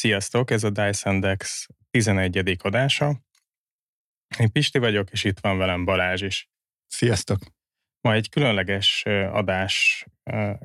[0.00, 2.56] Sziasztok, ez a Dyson Dex 11.
[2.58, 3.20] adása.
[4.38, 6.50] Én Pisti vagyok, és itt van velem Balázs is.
[6.86, 7.38] Sziasztok!
[8.00, 9.02] Ma egy különleges
[9.32, 10.04] adás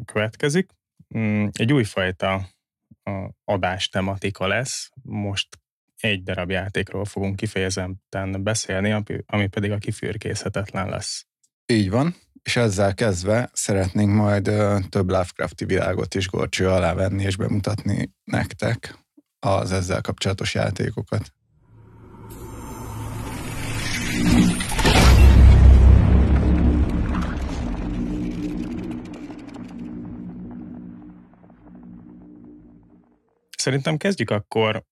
[0.05, 0.69] következik.
[1.17, 2.49] Mm, egy újfajta
[3.43, 4.89] adás tematika lesz.
[5.01, 5.59] Most
[5.97, 11.25] egy darab játékról fogunk kifejezetten beszélni, ami pedig a kifürkészhetetlen lesz.
[11.65, 14.43] Így van, és ezzel kezdve szeretnénk majd
[14.89, 19.03] több Lovecrafti világot is gorcső alá venni és bemutatni nektek
[19.45, 21.33] az ezzel kapcsolatos játékokat.
[33.57, 34.83] Szerintem kezdjük akkor,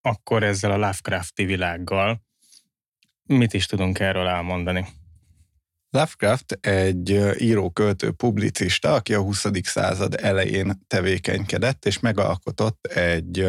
[0.00, 2.22] akkor ezzel a Lovecrafti világgal.
[3.26, 4.86] Mit is tudunk erről elmondani?
[5.94, 9.46] Lovecraft egy író-költő publicista, aki a 20.
[9.62, 13.48] század elején tevékenykedett, és megalkotott egy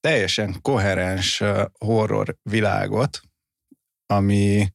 [0.00, 1.42] teljesen koherens
[1.78, 3.20] horror világot,
[4.06, 4.72] ami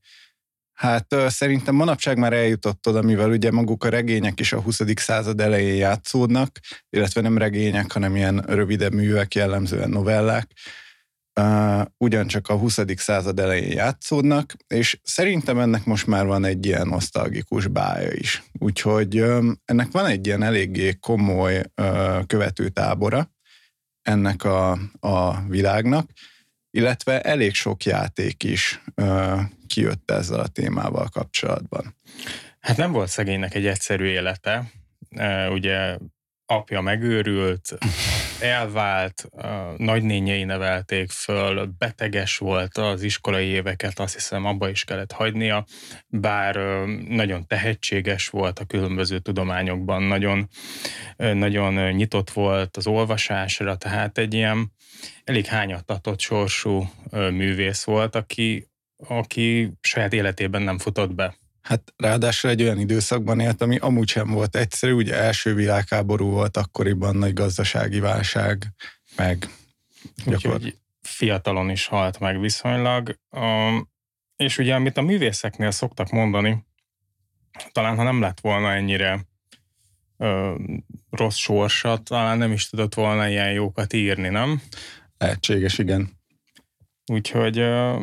[0.73, 4.79] hát szerintem manapság már eljutott oda, mivel ugye maguk a regények is a 20.
[4.95, 10.51] század elején játszódnak, illetve nem regények, hanem ilyen rövidebb művek, jellemzően novellák,
[11.39, 12.79] uh, ugyancsak a 20.
[12.95, 18.43] század elején játszódnak, és szerintem ennek most már van egy ilyen nosztalgikus bája is.
[18.59, 19.23] Úgyhogy
[19.65, 21.63] ennek van egy ilyen eléggé komoly
[22.27, 23.31] követőtábora
[24.01, 26.09] ennek a, a világnak,
[26.71, 31.95] illetve elég sok játék is uh, kijött ezzel a témával kapcsolatban.
[32.59, 34.71] Hát nem volt szegénynek egy egyszerű élete.
[35.49, 35.97] Ugye
[36.49, 37.77] apja megőrült,
[38.39, 39.29] elvált,
[39.77, 45.65] nagynényei nevelték föl, beteges volt az iskolai éveket, azt hiszem abba is kellett hagynia,
[46.07, 46.55] bár
[47.07, 50.47] nagyon tehetséges volt a különböző tudományokban, nagyon,
[51.17, 54.71] nagyon nyitott volt az olvasásra, tehát egy ilyen
[55.23, 58.67] elég hányattatott sorsú művész volt, aki,
[59.07, 61.35] aki saját életében nem futott be.
[61.67, 66.57] Hát ráadásul egy olyan időszakban élt, ami amúgy sem volt egyszerű, ugye első világháború volt
[66.57, 68.73] akkoriban nagy gazdasági válság,
[69.15, 69.49] meg
[70.25, 73.19] Úgyhogy fiatalon is halt meg viszonylag.
[73.29, 73.89] Um,
[74.35, 76.65] és ugye, amit a művészeknél szoktak mondani,
[77.71, 79.25] talán ha nem lett volna ennyire
[80.17, 80.55] ö,
[81.09, 84.61] rossz sorsa, talán nem is tudott volna ilyen jókat írni, nem?
[85.17, 86.09] Lehetséges, igen.
[87.11, 87.99] Úgyhogy ö,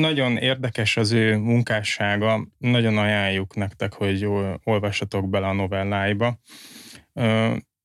[0.00, 4.26] nagyon érdekes az ő munkássága, nagyon ajánljuk nektek, hogy
[4.64, 6.40] olvassatok bele a novelláiba.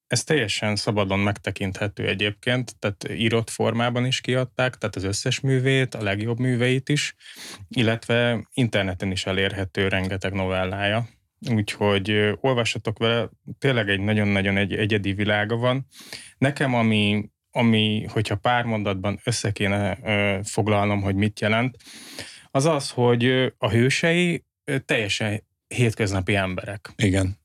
[0.08, 6.04] Ez teljesen szabadon megtekinthető egyébként, tehát írott formában is kiadták, tehát az összes művét, a
[6.04, 7.16] legjobb műveit is,
[7.70, 11.08] illetve interneten is elérhető rengeteg novellája.
[11.50, 13.30] Úgyhogy olvassatok vele,
[13.60, 15.88] tényleg egy nagyon-nagyon egy egyedi világa van.
[16.38, 21.78] Nekem, ami ami, hogyha pár mondatban össze kéne ö, foglalnom, hogy mit jelent,
[22.52, 24.44] az az, hogy a hősei
[24.86, 26.92] teljesen hétköznapi emberek.
[26.96, 27.40] Igen.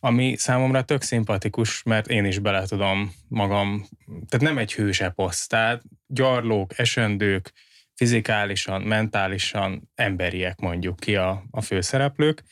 [0.00, 5.82] Ami számomra tök szimpatikus, mert én is bele tudom magam, tehát nem egy hőseposz, tehát
[6.06, 7.52] gyarlók, esendők,
[7.94, 12.42] fizikálisan, mentálisan emberiek mondjuk ki a, a főszereplők,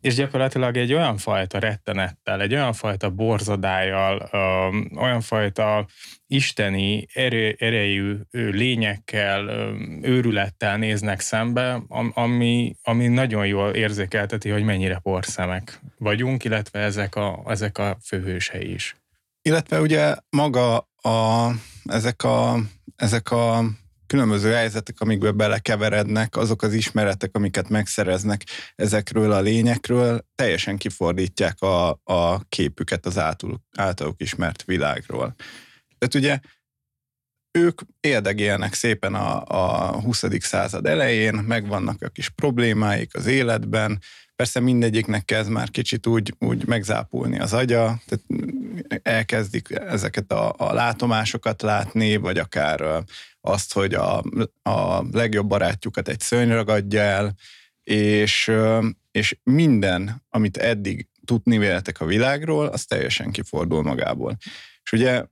[0.00, 4.30] és gyakorlatilag egy olyan fajta rettenettel, egy olyan fajta borzadájjal,
[4.96, 5.86] olyan fajta
[6.26, 9.48] isteni erő, erejű lényekkel,
[10.02, 17.42] őrülettel néznek szembe, ami, ami nagyon jól érzékelteti, hogy mennyire porszemek vagyunk, illetve ezek a,
[17.46, 18.96] ezek a főhősei is.
[19.42, 21.50] Illetve ugye maga a,
[21.84, 22.58] ezek a,
[22.96, 23.64] ezek a
[24.06, 28.44] különböző helyzetek, amikbe belekeverednek, azok az ismeretek, amiket megszereznek
[28.74, 35.34] ezekről a lényekről, teljesen kifordítják a, a képüket az általuk, általuk ismert világról.
[35.98, 36.38] Tehát ugye
[37.56, 40.24] ők érdegélnek szépen a, a 20.
[40.38, 44.00] század elején, megvannak a kis problémáik az életben,
[44.36, 48.24] persze mindegyiknek kezd már kicsit úgy, úgy megzápulni az agya, tehát
[49.02, 53.04] elkezdik ezeket a, a látomásokat látni, vagy akár
[53.40, 54.22] azt, hogy a,
[54.62, 57.34] a legjobb barátjukat egy szörny ragadja el,
[57.84, 58.52] és,
[59.10, 64.36] és minden, amit eddig tudni véltek a világról, az teljesen kifordul magából.
[64.82, 65.24] És ugye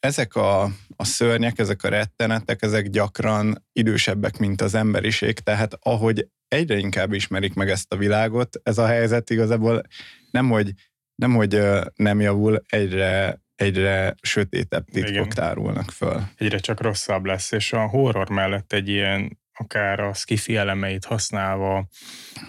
[0.00, 0.62] ezek a,
[0.96, 7.12] a szörnyek, ezek a rettenetek, ezek gyakran idősebbek, mint az emberiség, tehát ahogy egyre inkább
[7.12, 9.82] ismerik meg ezt a világot, ez a helyzet igazából
[10.30, 10.72] nem, hogy,
[11.14, 11.60] nem, hogy
[11.94, 15.28] nem javul, egyre egyre sötétebb titkok Igen.
[15.28, 16.22] tárulnak föl.
[16.36, 21.88] Egyre csak rosszabb lesz, és a horror mellett egy ilyen akár a skifi elemeit használva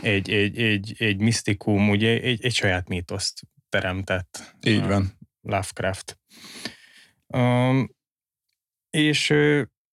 [0.01, 4.55] egy, egy, egy, egy misztikum, ugye egy, egy saját mítoszt teremtett.
[4.61, 5.17] Így van.
[5.41, 6.19] Lovecraft.
[8.89, 9.33] És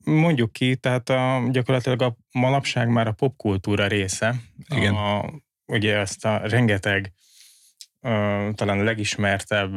[0.04, 4.34] mondjuk ki, tehát a, gyakorlatilag a manapság már a popkultúra része.
[4.68, 4.94] Igen.
[4.94, 5.24] A,
[5.66, 7.12] ugye ezt a rengeteg
[8.54, 9.72] talán a legismertebb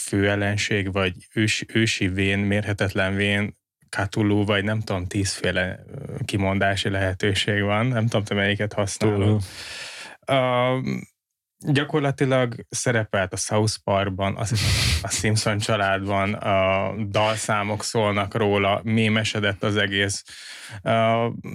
[0.00, 3.56] főellenség, vagy ős, ősi vén, mérhetetlen vén,
[3.88, 5.84] Cthulhu, vagy nem tudom, tízféle
[6.24, 9.42] kimondási lehetőség van, nem tudom, te melyiket használod.
[10.26, 10.84] Uh,
[11.60, 14.44] gyakorlatilag szerepelt a South Parkban, a,
[15.02, 20.24] a Simpson családban, a dalszámok szólnak róla, mémesedett az egész.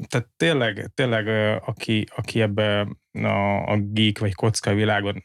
[0.08, 1.28] Tehát tényleg, tényleg
[1.66, 5.24] aki, aki ebbe a, a geek vagy kocka világon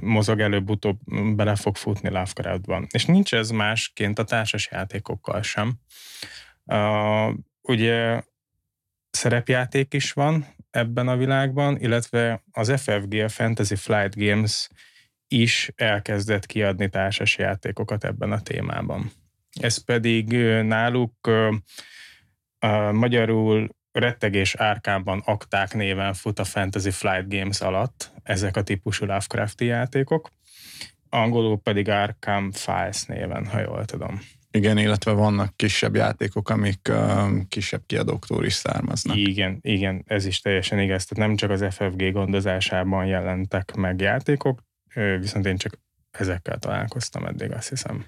[0.00, 0.98] mozog előbb-utóbb
[1.34, 2.86] bele fog futni Lovecraftban.
[2.90, 5.78] És nincs ez másként a társas játékokkal sem.
[7.62, 8.22] Ugye
[9.10, 14.68] szerepjáték is van ebben a világban, illetve az FFG, a Fantasy Flight Games
[15.28, 19.10] is elkezdett kiadni társas játékokat ebben a témában.
[19.60, 20.32] Ez pedig
[20.62, 28.62] náluk uh, magyarul rettegés árkámban akták néven fut a Fantasy Flight Games alatt ezek a
[28.62, 30.30] típusú Lovecrafti játékok,
[31.08, 34.20] angolul pedig Arkham Files néven, ha jól tudom.
[34.52, 39.16] Igen, illetve vannak kisebb játékok, amik uh, kisebb kiadóktól is származnak.
[39.16, 41.04] Igen, igen, ez is teljesen igaz.
[41.04, 44.62] Tehát nem csak az FFG gondozásában jelentek meg játékok,
[45.20, 45.78] viszont én csak
[46.10, 48.04] ezekkel találkoztam eddig, azt hiszem.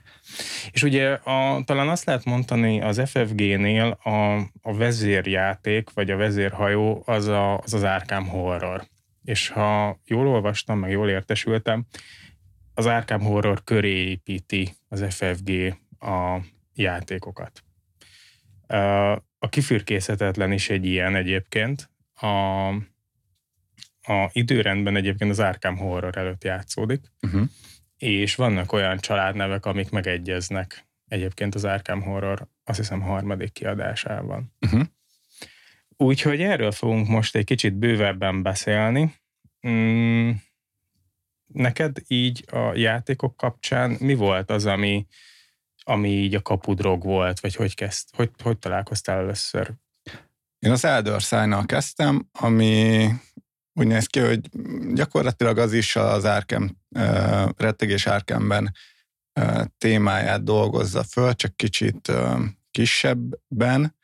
[0.70, 7.02] És ugye a, talán azt lehet mondani az FFG-nél a, a vezérjáték, vagy a vezérhajó
[7.06, 8.84] az a, az, az Arkham Horror.
[9.24, 11.86] És ha jól olvastam, meg jól értesültem,
[12.74, 16.40] az Arkham Horror köré építi az FFG a
[16.74, 17.64] játékokat.
[19.38, 21.90] A kifürkészhetetlen is egy ilyen egyébként.
[22.14, 22.66] A,
[24.02, 27.42] a időrendben egyébként az Arkham Horror előtt játszódik, uh-huh.
[27.96, 34.52] és vannak olyan családnevek, amik megegyeznek egyébként az Arkham Horror, azt hiszem harmadik kiadásában.
[34.60, 34.82] Uh-huh.
[35.96, 39.14] Úgyhogy erről fogunk most egy kicsit bővebben beszélni.
[39.68, 40.30] Mm,
[41.46, 45.06] neked így a játékok kapcsán mi volt az, ami,
[45.84, 49.72] ami így a kapudrog volt, vagy hogy, kezd, hogy, hogy találkoztál először?
[50.58, 53.08] Én az Elder sign kezdtem, ami
[53.74, 54.40] úgy néz ki, hogy
[54.94, 58.74] gyakorlatilag az is az Arkham, uh, rettegés Arkhamben
[59.40, 62.40] uh, témáját dolgozza föl, csak kicsit uh,
[62.70, 63.96] kisebbben.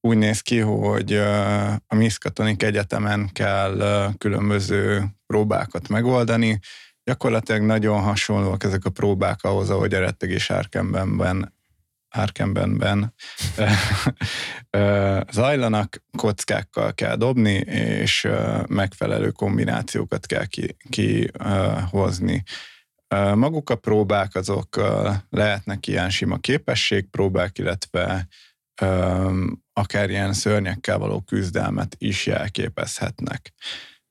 [0.00, 6.60] Úgy néz ki, hogy uh, a Miskatonik Egyetemen kell uh, különböző próbákat megoldani,
[7.06, 11.54] Gyakorlatilag nagyon hasonlóak ezek a próbák ahhoz, ahogy a rettegés Arkembenben
[12.08, 13.14] Arkembenben
[15.32, 18.28] zajlanak, kockákkal kell dobni, és
[18.66, 20.44] megfelelő kombinációkat kell
[20.90, 22.42] kihozni.
[22.42, 22.52] Ki,
[23.34, 24.76] maguk a próbák azok
[25.30, 28.28] lehetnek ilyen sima képességpróbák, illetve
[29.72, 33.52] akár ilyen szörnyekkel való küzdelmet is jelképezhetnek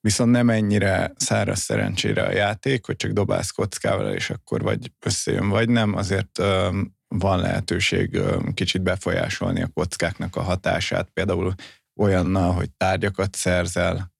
[0.05, 5.49] viszont nem ennyire száraz szerencsére a játék, hogy csak dobálsz kockával, és akkor vagy összejön,
[5.49, 6.37] vagy nem, azért
[7.07, 8.21] van lehetőség
[8.53, 11.53] kicsit befolyásolni a kockáknak a hatását, például
[11.95, 14.13] olyannal, hogy tárgyakat szerzel,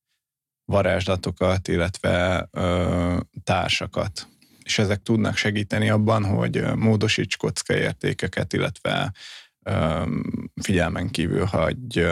[0.72, 4.28] varázslatokat, illetve ö, társakat.
[4.64, 9.14] És ezek tudnak segíteni abban, hogy módosíts kockaértékeket, illetve
[9.66, 10.04] ö,
[10.62, 12.06] figyelmen kívül hagy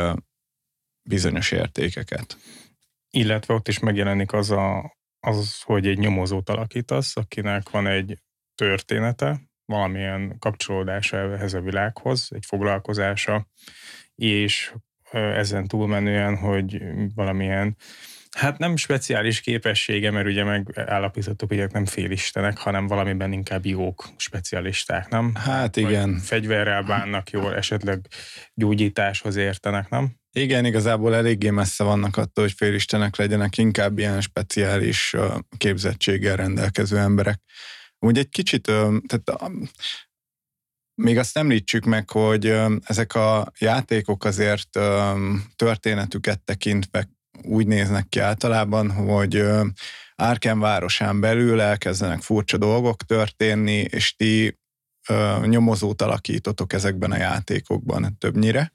[1.10, 2.38] bizonyos értékeket.
[3.17, 8.17] Illetve ott is megjelenik az, a, az, hogy egy nyomozót alakítasz, akinek van egy
[8.55, 13.48] története, valamilyen kapcsolódása ehhez a világhoz, egy foglalkozása,
[14.15, 14.74] és
[15.12, 16.82] ezen túlmenően, hogy
[17.15, 17.77] valamilyen
[18.38, 25.10] Hát nem speciális képessége, mert ugye megállapítottuk, hogy nem félistenek, hanem valamiben inkább jók, specialisták,
[25.10, 25.36] nem?
[25.36, 26.12] Hát igen.
[26.12, 28.08] Vagy fegyverrel bánnak jól, esetleg
[28.53, 30.15] gyógyításhoz értenek, nem?
[30.36, 35.16] Igen, igazából eléggé messze vannak attól, hogy félistenek legyenek, inkább ilyen speciális
[35.58, 37.42] képzettséggel rendelkező emberek.
[38.00, 38.72] Úgy egy kicsit,
[39.08, 39.52] tehát
[41.02, 44.80] még azt említsük meg, hogy ezek a játékok azért
[45.56, 47.10] történetüket tekintve
[47.42, 49.44] úgy néznek ki általában, hogy
[50.16, 54.60] Árken városán belül elkezdenek furcsa dolgok történni, és ti
[55.42, 58.72] nyomozót alakítotok ezekben a játékokban többnyire.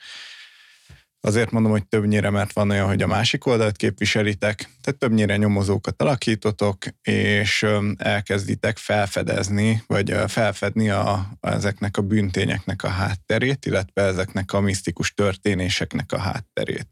[1.20, 6.02] Azért mondom, hogy többnyire, mert van olyan, hogy a másik oldalt képviselitek, tehát többnyire nyomozókat
[6.02, 14.60] alakítotok, és elkezditek felfedezni, vagy felfedni a, ezeknek a bűntényeknek a hátterét, illetve ezeknek a
[14.60, 16.86] misztikus történéseknek a hátterét.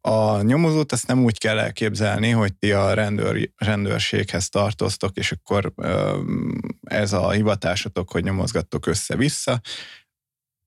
[0.00, 5.72] A nyomozót azt nem úgy kell elképzelni, hogy ti a rendőr, rendőrséghez tartoztok, és akkor
[6.80, 9.60] ez a hivatásotok, hogy nyomozgattok össze-vissza,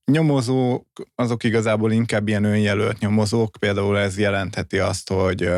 [0.10, 5.50] nyomozók, azok igazából inkább ilyen önjelölt nyomozók, például ez jelentheti azt, hogy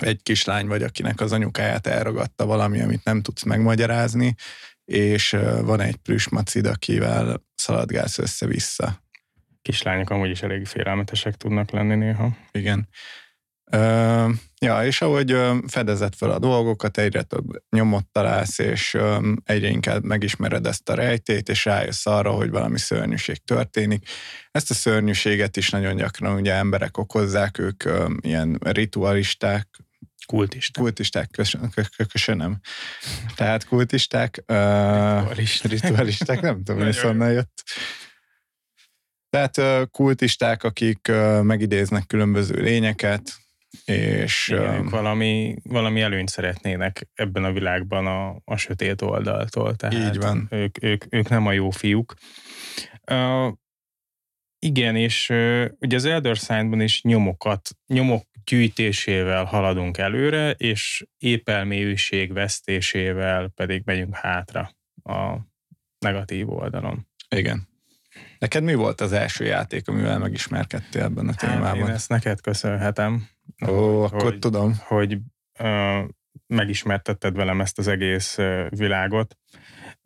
[0.00, 4.34] egy kislány vagy, akinek az anyukáját elragadta valami, amit nem tudsz megmagyarázni,
[4.84, 9.02] és van egy plüsmacid, akivel szaladgálsz össze-vissza.
[9.62, 12.36] Kislányok amúgy is elég félelmetesek tudnak lenni néha.
[12.52, 12.88] Igen.
[14.60, 15.36] Ja, és ahogy
[15.66, 18.98] fedezett fel a dolgokat, egyre több nyomot találsz, és
[19.44, 24.08] egyre inkább megismered ezt a rejtét, és rájössz arra, hogy valami szörnyűség történik.
[24.50, 27.84] Ezt a szörnyűséget is nagyon gyakran ugye emberek okozzák, ők
[28.20, 29.68] ilyen ritualisták,
[30.26, 30.82] Kultisták.
[30.82, 31.30] Kultisták,
[32.08, 32.60] köszönöm.
[33.34, 35.70] Tehát kultisták, Ritualisták.
[35.70, 37.62] ritualisták, nem tudom, hogy honnan jött.
[39.30, 41.12] Tehát kultisták, akik
[41.42, 43.38] megidéznek különböző lényeket,
[43.84, 44.48] és...
[44.48, 49.76] Igen, ők valami, valami előnyt szeretnének ebben a világban a, a sötét oldaltól.
[49.76, 50.46] Tehát Így van.
[50.50, 52.14] Ők, ők, ők nem a jó fiúk.
[53.10, 53.52] Uh,
[54.58, 62.32] igen, és uh, ugye az Elder Sign-ban is nyomokat, nyomok gyűjtésével haladunk előre, és épelmélyűség
[62.32, 64.70] vesztésével pedig megyünk hátra
[65.02, 65.36] a
[65.98, 67.08] negatív oldalon.
[67.28, 67.68] Igen.
[68.38, 71.64] Neked mi volt az első játék, amivel megismerkedtél ebben a témában?
[71.64, 73.28] Hát, én ezt neked köszönhetem.
[73.68, 74.74] Ó, hogy, akkor tudom.
[74.84, 75.18] Hogy
[75.58, 76.08] uh,
[76.46, 79.36] megismertetted velem ezt az egész uh, világot.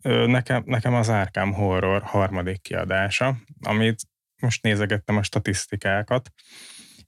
[0.03, 4.01] Uh, nekem, nekem az Arkham Horror harmadik kiadása, amit
[4.41, 6.29] most nézegettem a statisztikákat,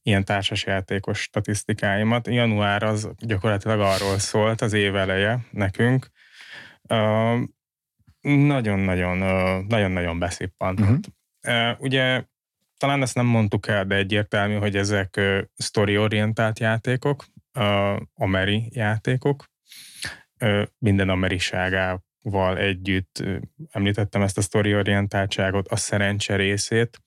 [0.01, 2.27] ilyen társasjátékos statisztikáimat.
[2.27, 6.07] Január az gyakorlatilag arról szólt az év eleje nekünk.
[8.21, 9.17] Nagyon-nagyon,
[9.65, 11.05] nagyon-nagyon beszippantott.
[11.47, 11.71] Uh-huh.
[11.71, 12.23] Uh, ugye
[12.77, 15.21] talán ezt nem mondtuk el, de egyértelmű, hogy ezek
[15.57, 17.25] story-orientált játékok,
[18.13, 19.45] ameri játékok,
[20.77, 23.23] minden ameriságával együtt
[23.71, 27.01] említettem ezt a story-orientáltságot, a szerencse részét,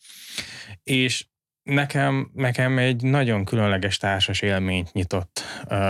[0.83, 1.27] és
[1.63, 5.41] nekem, nekem egy nagyon különleges társas élményt nyitott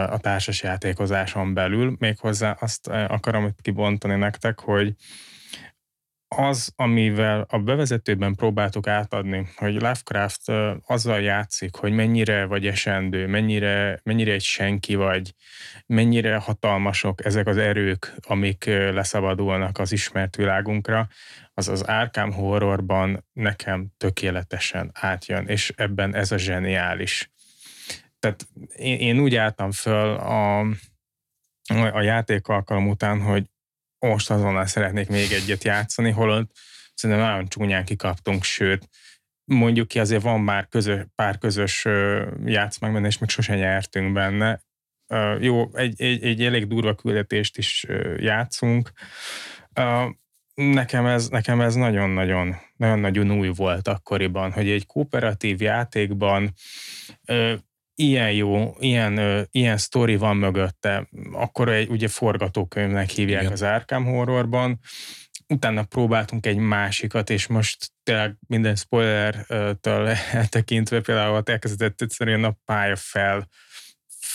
[0.09, 4.95] a társas játékozáson belül, méghozzá azt akarom itt kibontani nektek, hogy
[6.37, 10.49] az, amivel a bevezetőben próbáltuk átadni, hogy Lovecraft
[10.87, 15.35] azzal játszik, hogy mennyire vagy esendő, mennyire, mennyire egy senki vagy,
[15.87, 21.09] mennyire hatalmasok ezek az erők, amik leszabadulnak az ismert világunkra,
[21.55, 27.31] az az Arkham Horrorban nekem tökéletesen átjön, és ebben ez a zseniális.
[28.19, 30.61] Tehát én, én úgy álltam föl a,
[31.93, 33.51] a játék alkalom után, hogy
[34.01, 36.51] most azonnal szeretnék még egyet játszani, holott
[36.95, 38.89] szerintem nagyon csúnyán kikaptunk, sőt,
[39.45, 41.87] mondjuk ki azért van már közös, pár közös
[42.45, 44.63] játszmánk benne, és még sosem nyertünk benne.
[45.41, 48.93] Jó, egy, egy, egy elég durva küldetést is játszunk.
[50.55, 56.55] Nekem ez, nekem ez nagyon-nagyon, nagyon-nagyon új volt akkoriban, hogy egy kooperatív játékban
[58.01, 63.53] ilyen jó, ilyen, ö, ilyen sztori van mögötte, akkor egy ugye forgatókönyvnek hívják Igen.
[63.53, 64.79] az Arkham Horrorban,
[65.49, 67.49] utána próbáltunk egy másikat, és
[68.03, 73.49] tényleg minden spoiler-től eltekintve például elkezdett egyszerűen a pálya fel,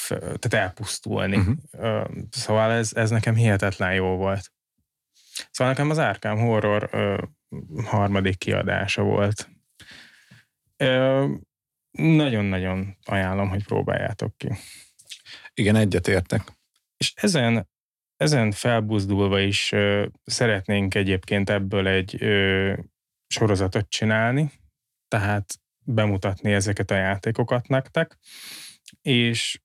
[0.08, 1.38] tehát elpusztulni.
[1.38, 2.06] Uh-huh.
[2.30, 4.52] Szóval ez, ez nekem hihetetlen jó volt.
[5.52, 7.18] Szóval nekem az Arkham Horror ö,
[7.86, 9.50] harmadik kiadása volt.
[10.78, 11.26] Ö,
[11.98, 14.50] nagyon-nagyon ajánlom, hogy próbáljátok ki.
[15.54, 16.42] Igen, egyetértek.
[16.98, 17.70] És ezen,
[18.16, 22.74] ezen felbuzdulva is ö, szeretnénk egyébként ebből egy ö,
[23.28, 24.52] sorozatot csinálni,
[25.08, 28.18] tehát bemutatni ezeket a játékokat nektek,
[29.02, 29.60] és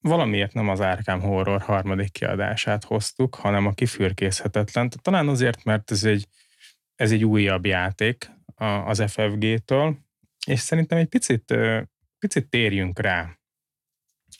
[0.00, 4.90] valamiért nem az Arkham Horror harmadik kiadását hoztuk, hanem a kifürkészhetetlen.
[5.02, 6.26] Talán azért, mert ez egy,
[6.94, 8.30] ez egy újabb játék
[8.84, 10.07] az FFG-től,
[10.48, 11.54] és szerintem egy picit,
[12.18, 13.38] picit térjünk rá,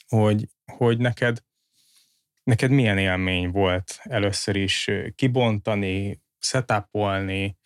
[0.07, 1.43] hogy, hogy neked,
[2.43, 7.57] neked milyen élmény volt először is kibontani, setupolni,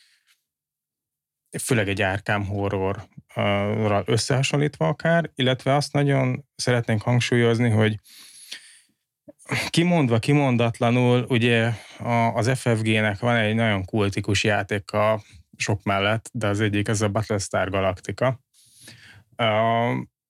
[1.62, 8.00] főleg egy árkám horrorral összehasonlítva akár, illetve azt nagyon szeretnénk hangsúlyozni, hogy
[9.69, 11.71] kimondva, kimondatlanul, ugye
[12.33, 15.23] az FFG-nek van egy nagyon kultikus játéka
[15.57, 18.39] sok mellett, de az egyik az a Battlestar Galactica.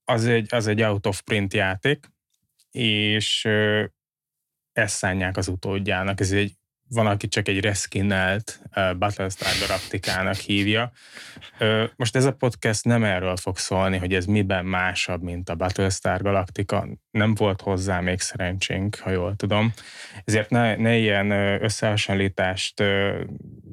[0.03, 2.12] Az egy, az egy out of print játék,
[2.72, 3.46] és
[4.72, 6.20] ezt szánják az utódjának.
[6.20, 6.58] Ez egy
[6.90, 10.92] van, aki csak egy reskinnelt uh, Battlestar Galactica-nak hívja.
[11.60, 15.56] Uh, most ez a podcast nem erről fog szólni, hogy ez miben másabb, mint a
[15.56, 16.88] Battlestar Galactica.
[17.12, 19.74] Nem volt hozzá még szerencsénk, ha jól tudom.
[20.24, 23.20] Ezért ne, ne ilyen összehasonlítást uh,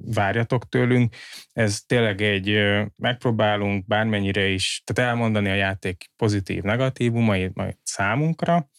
[0.04, 1.14] várjatok tőlünk.
[1.52, 8.69] Ez tényleg egy, uh, megpróbálunk bármennyire is, tehát elmondani a játék pozitív, negatívumait majd számunkra,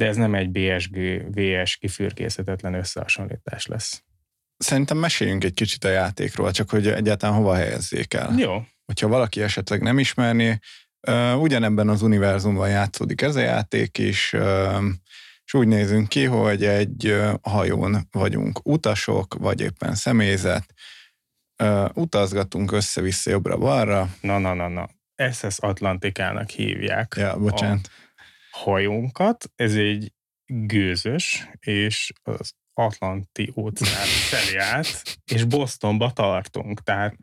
[0.00, 0.96] de ez nem egy BSG,
[1.34, 4.02] VS kifürkészhetetlen összehasonlítás lesz.
[4.56, 8.34] Szerintem meséljünk egy kicsit a játékról, csak hogy egyáltalán hova helyezzék el.
[8.38, 8.62] Jó.
[8.84, 10.58] Hogyha valaki esetleg nem ismerné,
[11.36, 14.36] ugyanebben az univerzumban játszódik ez a játék is,
[15.44, 20.74] és úgy nézünk ki, hogy egy hajón vagyunk utasok, vagy éppen személyzet,
[21.94, 24.08] utazgatunk össze-vissza jobbra-balra.
[24.20, 24.88] Na, na, na, na.
[25.30, 27.14] SS Atlantikának hívják.
[27.16, 27.88] Ja, bocsánat.
[27.88, 28.09] A
[28.50, 30.12] hajónkat, ez egy
[30.46, 36.82] gőzös, és az Atlanti óceán felé át, és Bostonba tartunk.
[36.82, 37.16] Tehát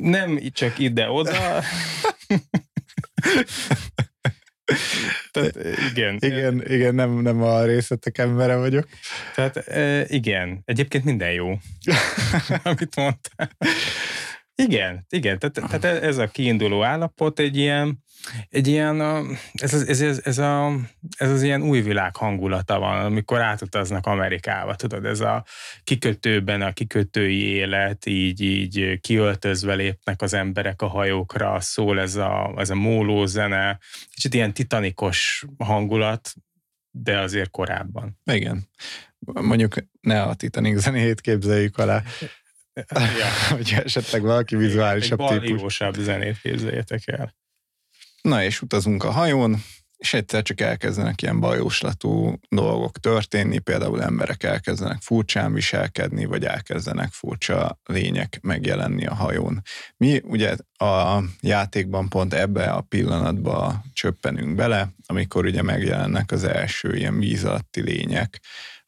[0.00, 1.62] nem csak ide-oda.
[5.30, 5.56] Tehát
[5.90, 6.16] igen.
[6.18, 8.88] Igen, igen nem, nem a részletek embere vagyok.
[9.34, 9.66] Tehát
[10.10, 11.58] igen, egyébként minden jó,
[12.62, 13.50] amit mondtál.
[14.62, 18.04] Igen, igen, tehát, tehát ez a kiinduló állapot egy ilyen,
[18.48, 19.00] egy ilyen,
[19.52, 20.72] ez, az, ez, ez, ez, a,
[21.16, 25.44] ez az ilyen új világ hangulata van, amikor átutaznak Amerikába, tudod, ez a
[25.84, 32.54] kikötőben a kikötői élet, így, így kiöltözve lépnek az emberek a hajókra, szól ez a,
[32.56, 33.78] ez a móló zene,
[34.10, 36.32] kicsit ilyen titanikos hangulat,
[36.90, 38.18] de azért korábban.
[38.24, 38.68] Igen.
[39.18, 42.02] Mondjuk ne a Titanic zenét képzeljük alá.
[42.90, 43.28] Ja.
[43.56, 45.80] hogy esetleg valaki vizuálisabb Egy típus.
[45.80, 47.34] Egy zenét képzeljetek el.
[48.22, 49.62] Na és utazunk a hajón,
[49.98, 57.12] és egyszer csak elkezdenek ilyen bajóslatú dolgok történni, például emberek elkezdenek furcsán viselkedni, vagy elkezdenek
[57.12, 59.62] furcsa lények megjelenni a hajón.
[59.96, 66.96] Mi ugye a játékban pont ebbe a pillanatba csöppenünk bele, amikor ugye megjelennek az első
[66.96, 68.40] ilyen víz alatti lények,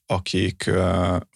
[0.06, 0.70] akik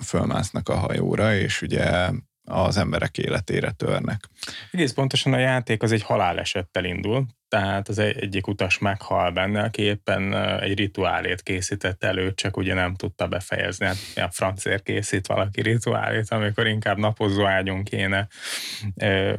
[0.05, 2.11] fölmásznak a hajóra, és ugye
[2.45, 4.29] az emberek életére törnek.
[4.71, 9.83] Egész pontosan a játék az egy halálesettel indul, tehát az egyik utas meghal benne, aki
[9.83, 13.87] éppen egy rituálét készített elő, csak ugye nem tudta befejezni.
[13.87, 18.29] Hát a francér készít valaki rituálét, amikor inkább napozó ágyon kéne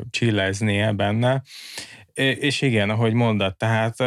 [0.10, 1.42] csilleznie benne.
[2.14, 4.00] És igen, ahogy mondod, tehát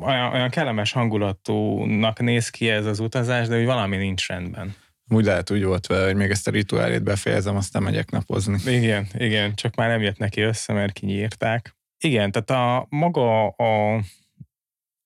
[0.00, 4.74] olyan, olyan kellemes hangulatúnak néz ki ez az utazás, de hogy valami nincs rendben.
[5.12, 8.72] Úgy lehet úgy volt vele, hogy még ezt a rituálét befejezem, aztán megyek napozni.
[8.72, 11.76] Igen, igen, csak már nem jött neki össze, mert kinyírták.
[11.98, 13.94] Igen, tehát a maga a,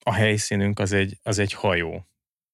[0.04, 2.08] a helyszínünk az egy, az egy hajó.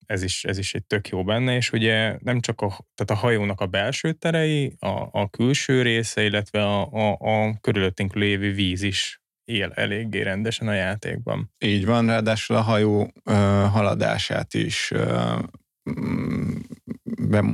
[0.06, 3.26] Ez is, ez is egy tök jó benne, és ugye nem csak a, tehát a
[3.26, 8.82] hajónak a belső terei, a, a külső része, illetve a, a, a körülöttünk lévő víz
[8.82, 11.52] is él eléggé rendesen a játékban.
[11.58, 13.32] Így van, ráadásul a hajó ö,
[13.70, 15.38] haladását is ö,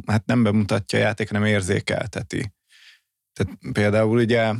[0.07, 2.55] hát nem bemutatja a játék, hanem érzékelteti.
[3.33, 4.55] Tehát például ugye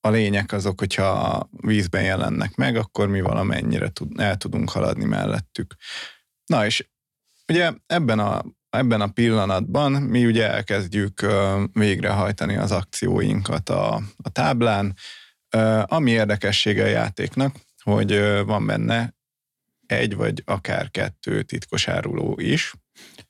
[0.00, 5.04] a lények azok, hogyha a vízben jelennek meg, akkor mi valamennyire tud, el tudunk haladni
[5.04, 5.74] mellettük.
[6.46, 6.88] Na és
[7.48, 11.26] ugye ebben a, ebben a pillanatban mi ugye elkezdjük
[11.72, 14.96] végrehajtani az akcióinkat a, a táblán,
[15.82, 19.14] ami érdekessége a játéknak, hogy van benne
[19.86, 22.72] egy vagy akár kettő titkos áruló is.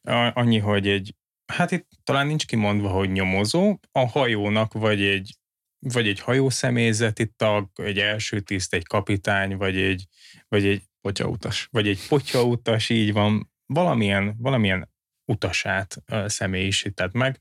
[0.08, 1.14] Annyi, hogy egy,
[1.52, 5.36] hát itt talán nincs kimondva, hogy nyomozó, a hajónak vagy egy
[5.82, 10.06] vagy egy hajószemélyzeti tag, egy első tiszt, egy kapitány, vagy egy,
[10.48, 11.68] vagy egy potyautas.
[11.70, 14.90] Vagy egy potyautas, így van, valamilyen, valamilyen
[15.24, 17.38] utasát személyisített meg.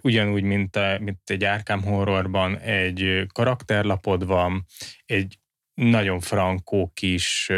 [0.00, 4.66] Ugyanúgy, mint, a, mint egy Arkham Horrorban egy karakterlapod van,
[5.04, 5.38] egy
[5.74, 7.50] nagyon frankó kis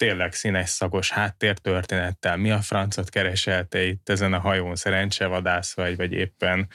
[0.00, 5.96] tényleg színes szagos háttértörténettel, mi a francot keresel te itt ezen a hajón szerencsevadász vagy,
[5.96, 6.68] vagy éppen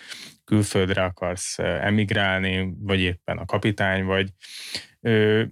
[0.43, 4.29] külföldre akarsz emigrálni, vagy éppen a kapitány vagy.
[5.01, 5.43] Ö,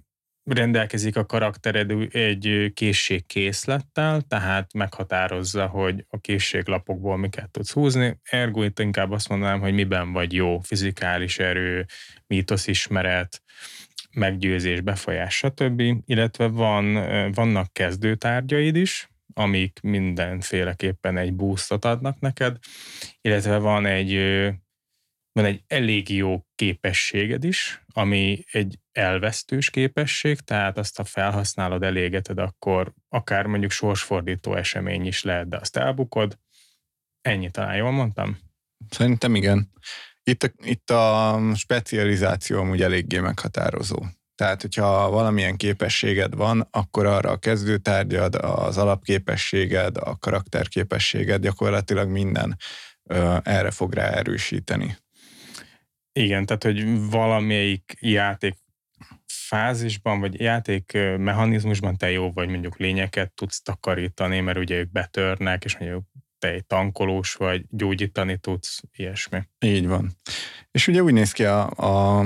[0.44, 8.18] rendelkezik a karaktered egy készségkészlettel, tehát meghatározza, hogy a készséglapokból miket tudsz húzni.
[8.22, 11.86] Ergo itt inkább azt mondanám, hogy miben vagy jó, fizikális erő,
[12.26, 13.42] mítoszismeret,
[14.14, 15.82] meggyőzés, befolyás, stb.
[16.06, 16.92] Illetve van,
[17.32, 22.58] vannak kezdőtárgyaid is, amik mindenféleképpen egy boostot adnak neked,
[23.20, 24.14] illetve van egy,
[25.32, 32.38] van egy elég jó képességed is, ami egy elvesztős képesség, tehát azt, ha felhasználod, elégeted,
[32.38, 36.38] akkor akár mondjuk sorsfordító esemény is lehet, de azt elbukod,
[37.24, 38.38] Ennyi talán, jól mondtam?
[38.88, 39.70] Szerintem igen.
[40.24, 44.02] Itt a, itt a specializáció amúgy eléggé meghatározó.
[44.34, 52.56] Tehát, hogyha valamilyen képességed van, akkor arra a kezdőtárgyad, az alapképességed, a karakterképességed, gyakorlatilag minden
[53.02, 54.96] ö, erre fog rá erősíteni.
[56.12, 58.54] Igen, tehát, hogy valamelyik játék
[59.26, 65.64] fázisban, vagy játék mechanizmusban te jó vagy, mondjuk lényeket tudsz takarítani, mert ugye ők betörnek,
[65.64, 66.04] és mondjuk
[66.44, 69.38] te egy tankolós vagy, gyógyítani tudsz, ilyesmi.
[69.58, 70.12] Így van.
[70.70, 72.18] És ugye úgy néz ki a, a,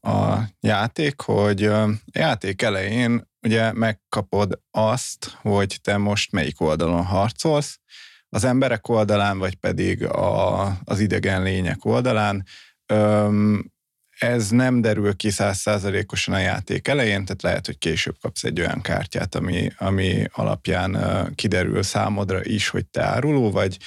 [0.00, 7.80] a játék, hogy a játék elején ugye megkapod azt, hogy te most melyik oldalon harcolsz,
[8.28, 12.44] az emberek oldalán, vagy pedig a, az idegen lények oldalán.
[12.86, 13.72] Öm,
[14.18, 18.80] ez nem derül ki százszázalékosan a játék elején, tehát lehet, hogy később kapsz egy olyan
[18.80, 20.98] kártyát, ami, ami alapján
[21.34, 23.78] kiderül számodra is, hogy te áruló vagy.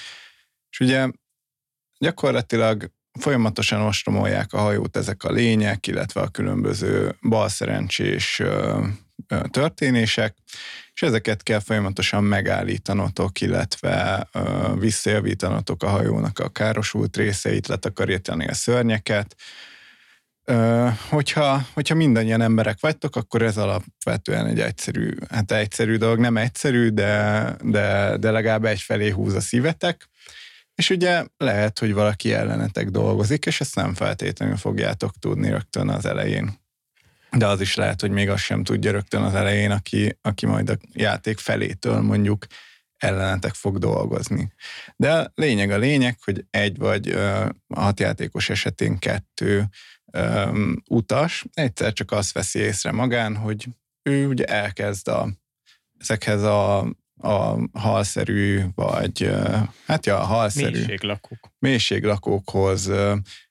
[0.69, 1.07] És ugye
[1.99, 8.41] gyakorlatilag folyamatosan ostromolják a hajót ezek a lények, illetve a különböző balszerencsés
[9.49, 10.35] történések,
[10.93, 14.27] és ezeket kell folyamatosan megállítanotok, illetve
[14.79, 19.35] visszajavítanotok a hajónak a károsult részeit, letakarítani a szörnyeket,
[21.09, 26.89] hogyha, hogyha mindannyian emberek vagytok, akkor ez alapvetően egy egyszerű, hát egyszerű dolog, nem egyszerű,
[26.89, 30.09] de, de, de legalább egyfelé húz a szívetek,
[30.75, 36.05] és ugye lehet, hogy valaki ellenetek dolgozik, és ezt nem feltétlenül fogjátok tudni rögtön az
[36.05, 36.65] elején.
[37.31, 40.69] De az is lehet, hogy még azt sem tudja rögtön az elején, aki, aki majd
[40.69, 42.45] a játék felétől mondjuk
[42.97, 44.53] ellenetek fog dolgozni.
[44.95, 49.69] De lényeg a lényeg, hogy egy vagy a hat játékos esetén kettő
[50.13, 53.67] um, utas egyszer csak azt veszi észre magán, hogy
[54.03, 55.29] ő ugye elkezd a,
[55.97, 56.79] ezekhez a,
[57.17, 59.31] a halszerű, vagy
[59.85, 61.51] hát ja, a halszerű mélységlakók.
[61.59, 62.91] mélységlakókhoz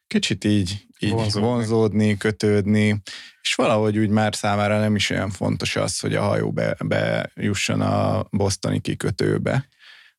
[0.07, 1.49] kicsit így, így vonzódni.
[1.49, 3.03] vonzódni, kötődni,
[3.40, 7.81] és valahogy úgy már számára nem is olyan fontos az, hogy a hajó be, bejusson
[7.81, 9.69] a bosztoni kikötőbe,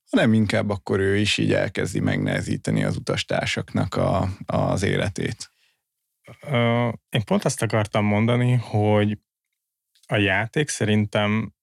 [0.10, 5.52] hanem inkább akkor ő is így elkezdi megnehezíteni az utastársaknak a, az életét.
[7.10, 9.18] Én pont azt akartam mondani, hogy
[10.08, 11.54] a játék szerintem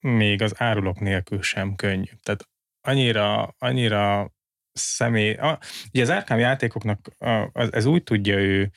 [0.00, 2.10] még az árulók nélkül sem könnyű.
[2.22, 2.48] Tehát
[2.80, 4.32] annyira, annyira
[4.72, 5.32] személy...
[5.32, 5.58] A,
[5.92, 7.08] ugye az árkám játékoknak
[7.70, 8.72] ez úgy tudja ő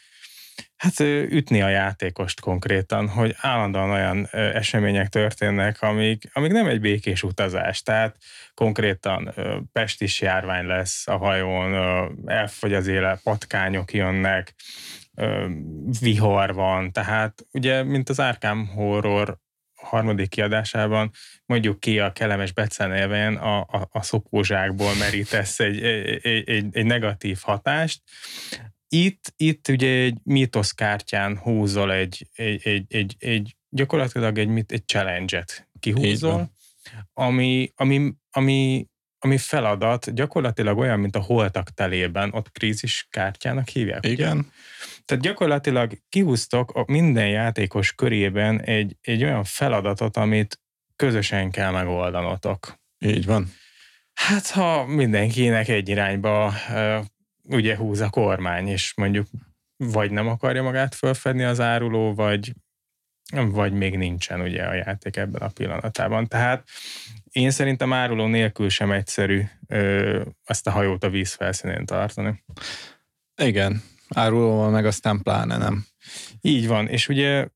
[0.75, 7.23] hát ütni a játékost konkrétan, hogy állandóan olyan események történnek, amik, amik nem egy békés
[7.23, 7.81] utazás.
[7.81, 8.17] Tehát
[8.53, 9.33] konkrétan
[9.71, 11.73] pestis járvány lesz a hajón,
[12.25, 14.53] elfogy az éle, patkányok jönnek,
[15.99, 19.41] vihar van, tehát ugye, mint az Arkham Horror
[19.83, 21.11] harmadik kiadásában
[21.45, 27.39] mondjuk ki a kellemes becenélven a, a, a szopózsákból merítesz egy, egy, egy, egy negatív
[27.41, 28.01] hatást.
[28.87, 35.69] Itt, itt ugye egy mítoszkártyán húzol egy, egy, egy, egy, egy gyakorlatilag egy, egy challenge-et
[35.79, 36.51] kihúzol,
[37.13, 38.87] ami, ami, ami,
[39.23, 44.05] ami feladat gyakorlatilag olyan, mint a holtak telében, ott krízis kártyának hívják.
[44.05, 44.37] Igen.
[44.37, 44.47] Ugye?
[45.05, 50.59] Tehát gyakorlatilag kihúztok a minden játékos körében egy, egy olyan feladatot, amit
[50.95, 52.75] közösen kell megoldanotok.
[53.05, 53.51] Így van.
[54.13, 56.53] Hát, ha mindenkinek egy irányba
[57.43, 59.27] ugye húz a kormány, és mondjuk
[59.77, 62.53] vagy nem akarja magát fölfedni az áruló, vagy,
[63.31, 66.27] vagy még nincsen ugye a játék ebben a pillanatában.
[66.27, 66.67] Tehát
[67.33, 72.43] én szerintem áruló nélkül sem egyszerű ö, ezt a hajót a víz felszínén tartani.
[73.41, 75.85] Igen, árulóval meg aztán pláne nem.
[76.41, 77.47] Így van, és ugye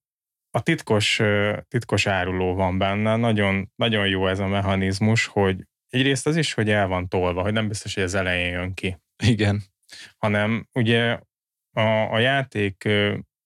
[0.51, 1.21] a titkos,
[1.67, 6.69] titkos áruló van benne, nagyon, nagyon jó ez a mechanizmus, hogy egyrészt az is, hogy
[6.69, 8.97] el van tolva, hogy nem biztos, hogy az elején jön ki.
[9.23, 9.63] Igen.
[10.17, 11.19] Hanem ugye
[11.71, 12.89] a, a játék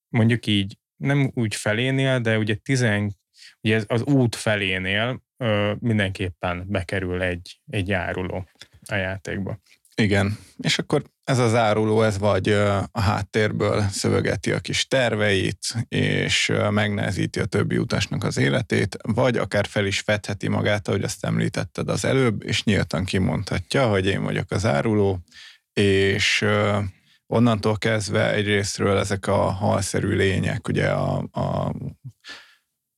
[0.09, 3.15] mondjuk így nem úgy felénél, de ugye, tizen,
[3.61, 5.21] ugye az út felénél
[5.79, 8.47] mindenképpen bekerül egy, egy áruló
[8.87, 9.59] a játékba.
[9.95, 12.49] Igen, és akkor ez az áruló, ez vagy
[12.91, 19.65] a háttérből szövegeti a kis terveit, és megnehezíti a többi utasnak az életét, vagy akár
[19.65, 24.51] fel is fedheti magát, ahogy azt említetted az előbb, és nyíltan kimondhatja, hogy én vagyok
[24.51, 25.19] az áruló,
[25.73, 26.45] és
[27.27, 31.75] onnantól kezdve egyrésztről ezek a halszerű lények, ugye a, a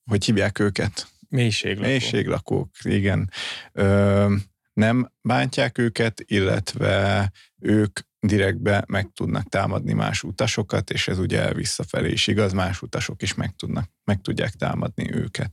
[0.09, 1.07] hogy hívják őket?
[1.33, 1.85] Mélységlakók.
[1.85, 3.29] Mélységlakók, igen.
[3.71, 4.35] Ö,
[4.73, 12.11] nem bántják őket, illetve ők direktbe meg tudnak támadni más utasokat, és ez ugye visszafelé
[12.11, 15.51] is igaz, más utasok is meg, tudnak, meg tudják támadni őket.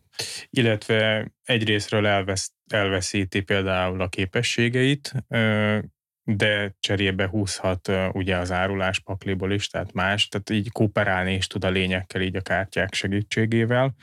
[0.50, 5.12] Illetve egyrésztről elvesz, elveszíti például a képességeit,
[6.24, 11.64] de cserébe húzhat ugye az árulás pakliból is, tehát más, tehát így kooperálni is tud
[11.64, 13.94] a lényekkel így a kártyák segítségével.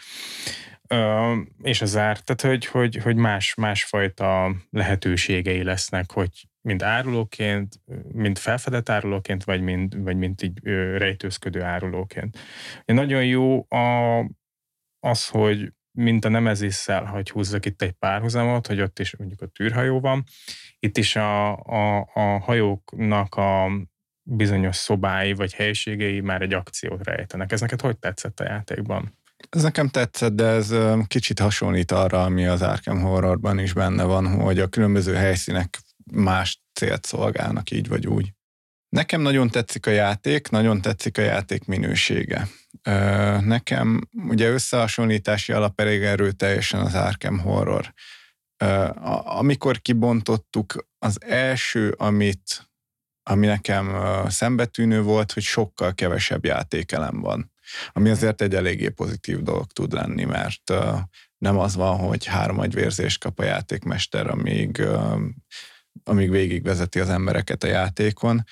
[1.61, 8.37] És az ár, tehát hogy, hogy, hogy más, másfajta lehetőségei lesznek, hogy mind árulóként, mind
[8.37, 10.59] felfedett árulóként, vagy mind, vagy mind így
[10.97, 12.37] rejtőzködő árulóként.
[12.85, 14.19] Nagyon jó a,
[14.99, 19.47] az, hogy mint a Nemezisszel, hogy húzzak itt egy párhuzamot, hogy ott is mondjuk a
[19.47, 20.23] tűrhajó van,
[20.79, 23.71] itt is a, a, a hajóknak a
[24.23, 27.51] bizonyos szobái vagy helyiségei már egy akciót rejtenek.
[27.51, 29.16] Ez neked hogy tetszett a játékban?
[29.49, 30.73] Ez nekem tetszett, de ez
[31.07, 35.79] kicsit hasonlít arra, ami az Arkham Horrorban is benne van, hogy a különböző helyszínek
[36.11, 38.33] más célt szolgálnak így vagy úgy.
[38.89, 42.47] Nekem nagyon tetszik a játék, nagyon tetszik a játék minősége.
[43.39, 47.93] Nekem ugye összehasonlítási alap elég erőteljesen az Arkham Horror.
[49.23, 52.69] Amikor kibontottuk, az első, amit,
[53.23, 53.95] ami nekem
[54.27, 57.51] szembetűnő volt, hogy sokkal kevesebb játékelem van.
[57.91, 60.73] Ami azért egy eléggé pozitív dolog tud lenni, mert
[61.37, 64.81] nem az van, hogy három agyvérzést kap a játékmester, amíg,
[66.03, 68.43] amíg végigvezeti az embereket a játékon,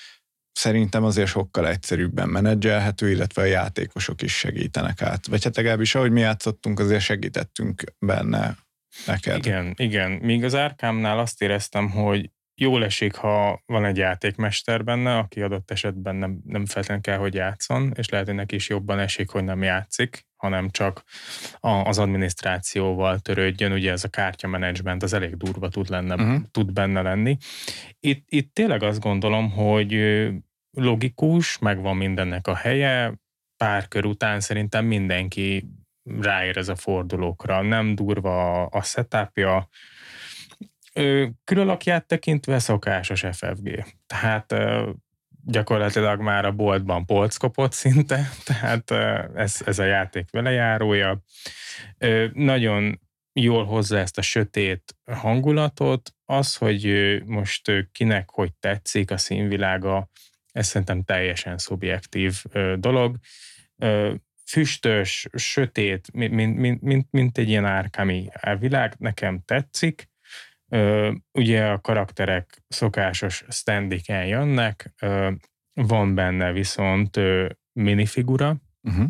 [0.52, 5.26] szerintem azért sokkal egyszerűbben menedzselhető, illetve a játékosok is segítenek át.
[5.26, 8.56] Vagy hát legalábbis ahogy mi játszottunk, azért segítettünk benne
[9.06, 9.36] neked.
[9.36, 10.10] Igen, igen.
[10.10, 15.70] Míg az árkámnál azt éreztem, hogy jól esik, ha van egy játékmester benne, aki adott
[15.70, 19.44] esetben nem, nem feltétlenül kell, hogy játszon, és lehet, hogy neki is jobban esik, hogy
[19.44, 21.02] nem játszik, hanem csak
[21.60, 26.42] a, az adminisztrációval törődjön, ugye ez a kártyamenedzsment az elég durva tud, lenne, uh-huh.
[26.50, 27.36] tud benne lenni.
[28.00, 29.96] Itt, itt tényleg azt gondolom, hogy
[30.70, 33.14] logikus, megvan mindennek a helye,
[33.56, 35.68] pár kör után szerintem mindenki
[36.20, 37.62] ráér ez a fordulókra.
[37.62, 39.68] Nem durva a setupja,
[41.44, 43.84] Különlakját tekintve szokásos FFG.
[44.06, 44.54] Tehát
[45.44, 48.90] gyakorlatilag már a boltban polc kopott szinte, tehát
[49.34, 51.22] ez, ez a játék velejárója.
[52.32, 53.00] Nagyon
[53.32, 56.86] jól hozza ezt a sötét hangulatot, az, hogy
[57.24, 60.10] most kinek hogy tetszik a színvilága,
[60.52, 62.42] ez szerintem teljesen szubjektív
[62.76, 63.16] dolog.
[64.46, 68.28] Füstös, sötét, mint, mint, mint, mint egy ilyen árkami
[68.58, 70.08] világ, nekem tetszik.
[71.32, 74.94] Ugye a karakterek szokásos standiken jönnek,
[75.72, 77.20] van benne viszont
[77.72, 79.06] minifigura, uh-huh.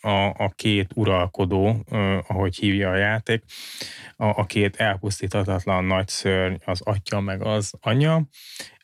[0.00, 1.84] a, a két uralkodó,
[2.26, 3.44] ahogy hívja a játék,
[4.16, 8.28] a, a két elpusztíthatatlan nagy szörny, az atya meg az anya,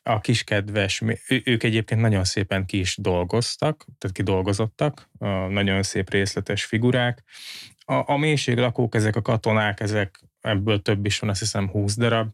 [0.07, 1.03] a kis kedves,
[1.45, 5.11] ők egyébként nagyon szépen ki is dolgoztak, tehát kidolgozottak,
[5.49, 7.23] nagyon szép részletes figurák.
[7.85, 12.31] A, a mélységlakók, ezek a katonák, ezek ebből több is van, azt hiszem 20 darab,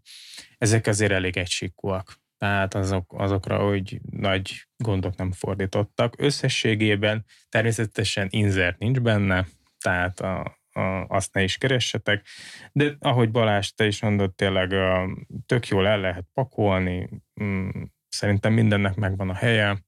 [0.59, 2.21] ezek azért elég egysíkúak.
[2.39, 6.15] Tehát azok, azokra, hogy nagy gondok nem fordítottak.
[6.19, 9.47] Összességében természetesen inzert nincs benne,
[9.79, 12.27] tehát a, a, azt ne is keressetek,
[12.73, 15.09] de ahogy Balázs, te is mondod, tényleg a,
[15.47, 17.09] tök jól el lehet pakolni,
[17.43, 17.69] mm,
[18.09, 19.83] szerintem mindennek megvan a helye.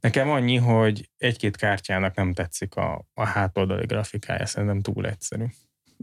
[0.00, 5.44] Nekem annyi, hogy egy-két kártyának nem tetszik a, a hátoldali grafikája, szerintem túl egyszerű.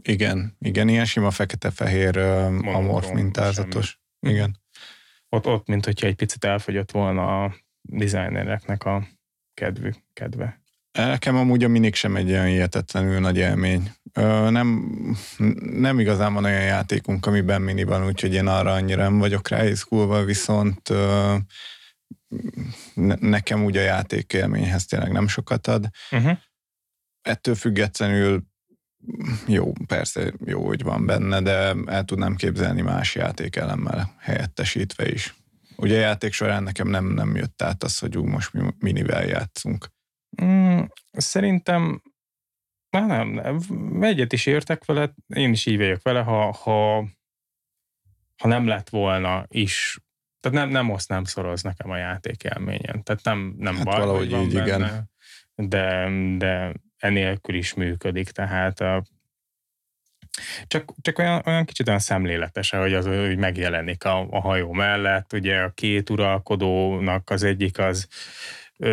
[0.02, 2.16] Igen, igen, ilyen sima fekete-fehér
[2.62, 4.00] amorf mintázatos.
[4.20, 4.34] Semmi.
[4.34, 4.60] Igen.
[5.28, 9.06] Ott, ott, mint hogyha egy picit elfogyott volna a designereknek a
[9.54, 10.60] kedvű, kedve.
[10.92, 13.90] Nekem amúgy a minik sem egy olyan hihetetlenül nagy élmény.
[14.12, 14.96] Ö, nem,
[15.72, 19.64] nem igazán van olyan játékunk, amiben mini van, úgyhogy én arra annyira nem vagyok rá
[19.64, 21.36] izgulva, viszont ö,
[22.94, 25.88] ne, nekem úgy a játékélményhez tényleg nem sokat ad.
[26.10, 26.38] Uh-huh.
[27.22, 28.42] Ettől függetlenül
[29.46, 35.34] jó, persze jó, hogy van benne, de el tudnám képzelni más játékelemmel helyettesítve is.
[35.76, 39.24] Ugye a játék során nekem nem, nem jött át az, hogy ú, most mi minivel
[39.26, 39.88] játszunk.
[40.44, 42.02] Mm, szerintem
[42.90, 47.08] már nem, nem, egyet is értek vele, én is így vagyok vele, ha, ha,
[48.36, 49.98] ha nem lett volna is,
[50.40, 54.32] tehát nem, nem osztnám szoroz nekem a játék élményen, tehát nem, nem hát baj, valahogy
[54.32, 55.10] így, benne, igen.
[55.54, 59.04] De, de enélkül is működik, tehát a,
[60.66, 65.32] csak, csak olyan, olyan kicsit olyan szemléletes, hogy az hogy megjelenik a, a hajó mellett,
[65.32, 68.08] ugye a két uralkodónak az egyik az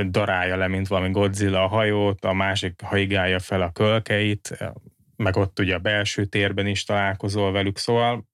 [0.10, 4.58] darálja le, mint valami Godzilla a hajót, a másik haigálja fel a kölkeit,
[5.16, 8.28] meg ott ugye a belső térben is találkozol velük, szóval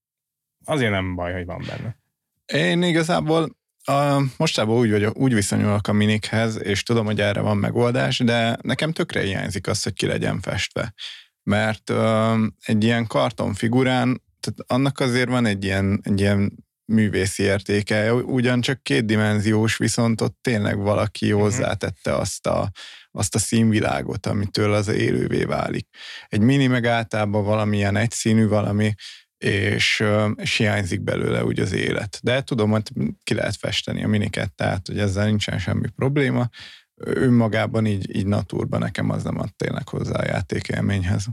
[0.65, 1.97] azért nem baj, hogy van benne.
[2.45, 3.55] Én igazából
[3.88, 8.58] a, mostában úgy, vagyok, úgy viszonyulok a minikhez, és tudom, hogy erre van megoldás, de
[8.62, 10.93] nekem tökre hiányzik az, hogy ki legyen festve.
[11.43, 12.34] Mert ö,
[12.65, 18.13] egy ilyen kartonfigurán, tehát annak azért van egy ilyen, egy ilyen művészi értéke.
[18.13, 21.41] Ugyancsak kétdimenziós, viszont ott tényleg valaki uh-huh.
[21.41, 22.71] hozzátette azt a,
[23.12, 25.88] azt a színvilágot, amitől az élővé válik.
[26.28, 28.93] Egy mini meg általában valamilyen egyszínű valami,
[29.38, 30.04] és,
[30.36, 32.19] és hiányzik belőle úgy az élet.
[32.24, 32.91] De tudom, hogy
[33.24, 36.50] ki lehet festeni a miniket, tehát hogy ezzel nincsen semmi probléma.
[36.95, 41.26] Önmagában így, így naturban nekem az nem ad tényleg hozzá a játékélményhez.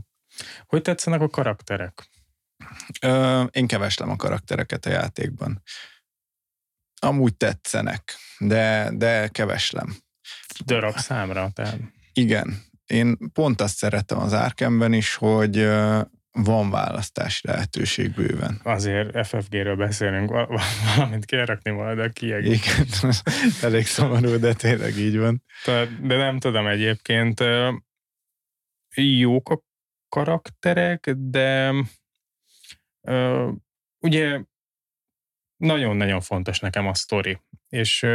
[0.65, 2.09] Hogy tetszenek a karakterek?
[3.01, 5.61] Ö, én keveslem a karaktereket a játékban.
[7.01, 9.95] Amúgy tetszenek, de, de keveslem.
[10.65, 11.79] Darab számra, tehát.
[12.13, 12.61] Igen.
[12.85, 15.57] Én pont azt szeretem az árkemben is, hogy
[16.33, 18.59] van választási lehetőség bőven.
[18.63, 20.29] Azért FFG-ről beszélünk,
[20.95, 23.03] valamint kell rakni majd a kiegészítést.
[23.03, 25.43] Igen, elég szomorú, de tényleg így van.
[26.01, 27.43] De nem tudom egyébként,
[28.95, 29.61] jók a
[30.09, 31.73] karakterek, de
[33.99, 34.41] ugye
[35.55, 38.07] nagyon-nagyon fontos nekem a sztori, és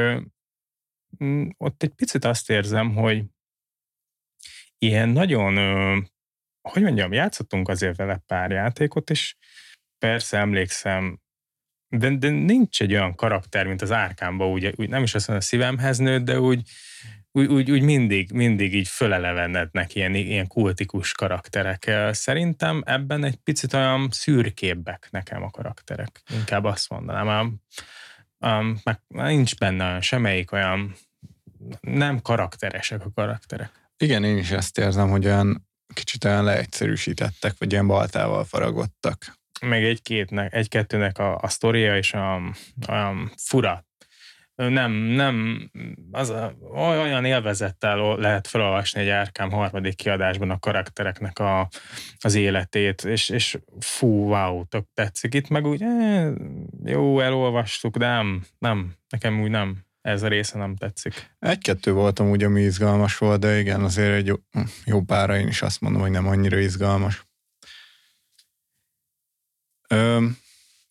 [1.56, 3.24] ott egy picit azt érzem, hogy
[4.78, 5.54] ilyen nagyon
[6.62, 9.34] hogy mondjam, játszottunk azért vele pár játékot, és
[9.98, 11.20] persze emlékszem,
[11.88, 15.46] de, de nincs egy olyan karakter, mint az árkámba, úgy, úgy nem is azt mondom,
[15.46, 16.62] a szívemhez nőtt, de úgy,
[17.32, 21.90] úgy, úgy, mindig, mindig így fölelevenednek ilyen, ilyen kultikus karakterek.
[22.10, 26.22] Szerintem ebben egy picit olyan szürkébbek nekem a karakterek.
[26.34, 27.60] Inkább azt mondanám.
[28.38, 30.94] Um, meg nincs benne semmelyik olyan
[31.80, 33.70] nem karakteresek a karakterek.
[33.96, 39.36] Igen, én is ezt érzem, hogy olyan kicsit olyan leegyszerűsítettek, vagy ilyen baltával faragottak.
[39.60, 42.34] Meg egy-kétnek, egy-kettőnek a, a sztoria és a,
[42.86, 43.86] a fura.
[44.54, 45.70] Nem, nem,
[46.10, 51.68] az a, olyan élvezettel lehet felolvasni egy árkám harmadik kiadásban a karaktereknek a,
[52.18, 55.34] az életét, és, és fú, wow, tök tetszik.
[55.34, 56.32] Itt meg úgy, eh,
[56.84, 61.36] jó, elolvastuk, de nem, nem, nekem úgy nem ez a része nem tetszik.
[61.38, 64.36] Egy-kettő voltam úgy, ami izgalmas volt, de igen, azért egy jó,
[64.84, 67.26] jó pára én is azt mondom, hogy nem annyira izgalmas.
[69.88, 70.26] Ö,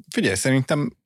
[0.09, 0.97] figyelj, szerintem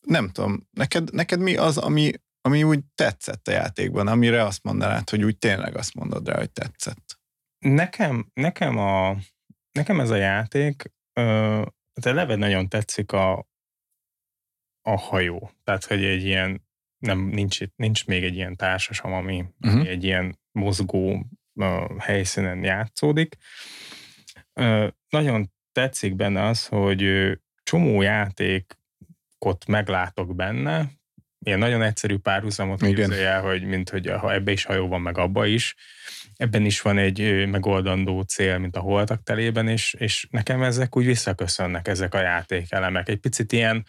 [0.00, 5.10] nem tudom, neked, neked mi az, ami, ami úgy tetszett a játékban, amire azt mondanád,
[5.10, 7.18] hogy úgy tényleg azt mondod rá, hogy tetszett?
[7.58, 9.16] Nekem, nekem, a,
[9.72, 11.66] nekem ez a játék, ö,
[12.02, 13.46] eleve nagyon tetszik a,
[14.82, 15.50] a hajó.
[15.64, 16.66] Tehát, hogy egy ilyen
[16.98, 19.80] nem, nincs, nincs még egy ilyen társasam, ami, uh-huh.
[19.80, 23.36] ami egy ilyen mozgó uh, helyszínen játszódik.
[24.54, 27.32] Uh, nagyon tetszik benne az, hogy uh,
[27.62, 30.98] csomó játékot meglátok benne,
[31.44, 35.18] ilyen nagyon egyszerű párhuzamot képzelj el, hogy mint hogy ha ebbe is hajó van, meg
[35.18, 35.74] abba is.
[36.36, 41.04] Ebben is van egy megoldandó cél, mint a holtak telében, és, és nekem ezek úgy
[41.04, 43.08] visszaköszönnek, ezek a játékelemek.
[43.08, 43.86] Egy picit ilyen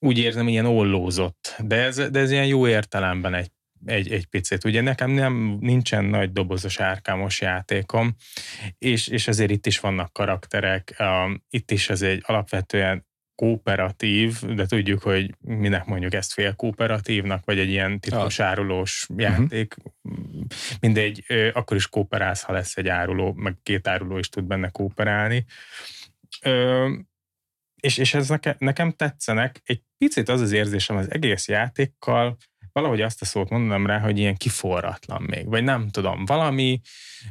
[0.00, 3.50] úgy érzem, ilyen ollózott, de ez, de ez ilyen jó értelemben egy,
[3.84, 4.64] egy, egy picit.
[4.64, 8.14] Ugye nekem nem nincsen nagy dobozos árkámos játékom,
[8.78, 14.66] és, és azért itt is vannak karakterek, um, itt is ez egy alapvetően kooperatív, de
[14.66, 18.46] tudjuk, hogy minek mondjuk ezt fél kooperatívnak, vagy egy ilyen titkos ah.
[18.46, 19.20] árulós mhm.
[19.20, 19.76] játék.
[20.02, 20.44] Uh-huh.
[20.80, 25.44] Mindegy, akkor is kooperálsz, ha lesz egy áruló, meg két áruló is tud benne kooperálni
[27.80, 29.60] és, és ez neke, nekem tetszenek.
[29.64, 32.36] Egy picit az az érzésem az egész játékkal,
[32.72, 36.80] valahogy azt a szót mondanám rá, hogy ilyen kiforratlan még, vagy nem tudom, valami,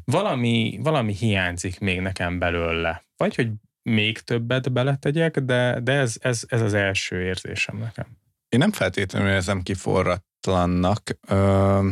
[0.03, 3.05] valami, valami hiányzik még nekem belőle.
[3.17, 3.49] Vagy hogy
[3.81, 8.05] még többet beletegyek, de, de ez, ez, ez az első érzésem nekem.
[8.49, 11.01] Én nem feltétlenül érzem kiforratlannak.
[11.27, 11.89] Ö,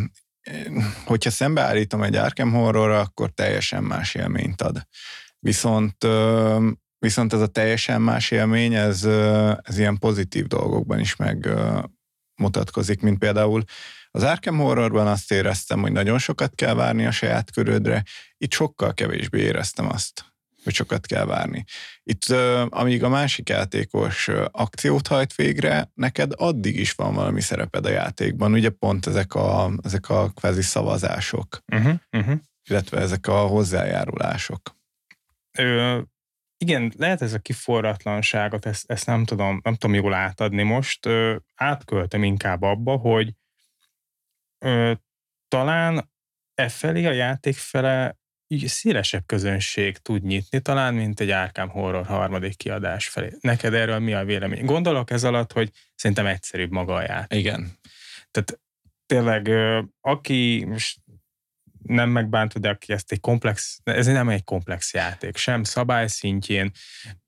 [1.06, 4.88] hogyha szembeállítom egy Arkham Horrorra, akkor teljesen más élményt ad.
[5.40, 6.04] Viszont
[7.00, 9.04] Viszont ez a teljesen más élmény, ez,
[9.62, 13.64] ez ilyen pozitív dolgokban is megmutatkozik, mint például
[14.12, 18.04] az Arkham Horrorban azt éreztem, hogy nagyon sokat kell várni a saját körödre,
[18.38, 20.26] itt sokkal kevésbé éreztem azt,
[20.64, 21.64] hogy sokat kell várni.
[22.04, 22.26] Itt,
[22.70, 28.54] amíg a másik játékos akciót hajt végre, neked addig is van valami szereped a játékban,
[28.54, 32.40] ugye pont ezek a, ezek a kvázi szavazások, uh-huh, uh-huh.
[32.70, 34.76] illetve ezek a hozzájárulások.
[35.58, 36.02] Ö,
[36.58, 41.06] igen, lehet ez a kiforratlanságot, ezt, ezt nem tudom, nem tudom jól átadni most.
[41.06, 43.34] Ö, átköltem inkább abba, hogy
[44.58, 44.92] ö,
[45.48, 46.12] talán
[46.54, 48.18] e felé a játék fele
[48.66, 53.34] szélesebb közönség tud nyitni, talán, mint egy Arkham Horror harmadik kiadás felé.
[53.42, 54.66] Neked erről mi a vélemény?
[54.66, 57.40] Gondolok ez alatt, hogy szerintem egyszerűbb maga a játék.
[57.40, 57.72] Igen.
[58.32, 58.60] Tehát
[59.06, 59.50] tényleg,
[60.02, 61.00] aki most
[61.84, 66.72] nem megbántod, de aki ezt egy komplex, ez nem egy komplex játék, sem szabály szintjén,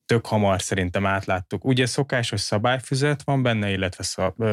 [0.06, 1.66] tök hamar szerintem átláttuk.
[1.66, 4.04] Ugye szokásos szabályfüzet van benne, illetve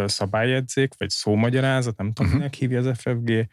[0.07, 2.53] szabályjegyzék, vagy szómagyarázat, nem tudom, uh-huh.
[2.53, 3.49] hívja az FFG,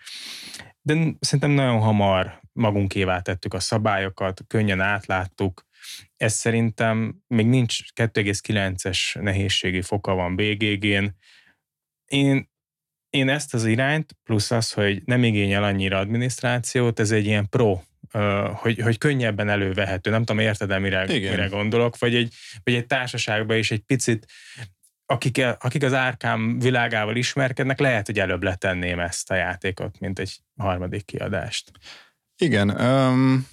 [0.81, 5.65] de szerintem nagyon hamar magunkévá tettük a szabályokat, könnyen átláttuk.
[6.17, 11.05] Ez szerintem még nincs 2,9-es nehézségi foka van BGG-n.
[12.05, 12.51] Én,
[13.13, 17.79] én ezt az irányt, plusz az, hogy nem igényel annyira adminisztrációt, ez egy ilyen pro
[18.55, 20.09] hogy, hogy könnyebben elővehető.
[20.09, 22.33] Nem tudom, érted-e, mire, mire gondolok, vagy egy,
[22.63, 24.25] vagy egy társaságban is egy picit,
[25.05, 30.39] akik, akik az árkám világával ismerkednek, lehet, hogy előbb letenném ezt a játékot, mint egy
[30.57, 31.71] harmadik kiadást.
[32.37, 33.47] Igen, um,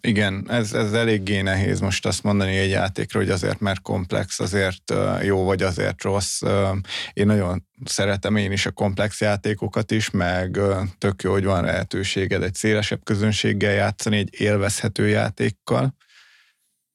[0.00, 4.94] igen, ez, ez eléggé nehéz most azt mondani egy játékról, hogy azért mert komplex, azért
[5.22, 6.40] jó, vagy azért rossz.
[7.12, 10.60] Én nagyon szeretem én is a komplex játékokat is, meg
[10.98, 15.94] tök jó, hogy van lehetőséged egy szélesebb közönséggel játszani, egy élvezhető játékkal.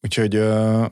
[0.01, 0.35] Úgyhogy,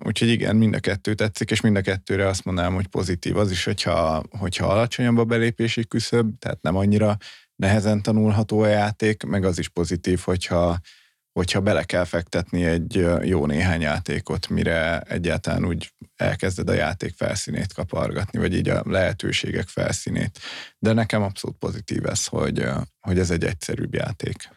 [0.05, 3.51] úgyhogy igen, mind a kettő tetszik, és mind a kettőre azt mondanám, hogy pozitív az
[3.51, 7.17] is, hogyha, hogyha alacsonyabb a belépési küszöb, tehát nem annyira
[7.55, 10.79] nehezen tanulható a játék, meg az is pozitív, hogyha
[11.37, 17.73] hogyha bele kell fektetni egy jó néhány játékot, mire egyáltalán úgy elkezded a játék felszínét
[17.73, 20.39] kapargatni, vagy így a lehetőségek felszínét.
[20.79, 22.65] De nekem abszolút pozitív ez, hogy,
[22.99, 24.49] hogy ez egy egyszerűbb játék.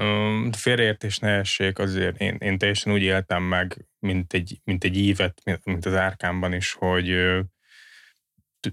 [0.00, 4.96] Um, félreértés ne essék, azért én, én teljesen úgy éltem meg, mint egy, mint egy
[4.96, 7.16] ívet, mint az árkámban is, hogy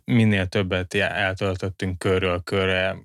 [0.03, 2.97] minél többet eltöltöttünk körről körre,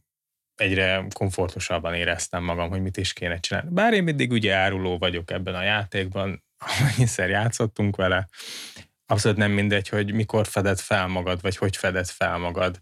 [0.57, 3.69] egyre komfortosabban éreztem magam, hogy mit is kéne csinálni.
[3.73, 6.45] Bár én mindig ugye áruló vagyok ebben a játékban,
[6.79, 8.29] amennyiszer játszottunk vele,
[9.07, 12.81] abszolút nem mindegy, hogy mikor feded fel magad, vagy hogy feded fel magad.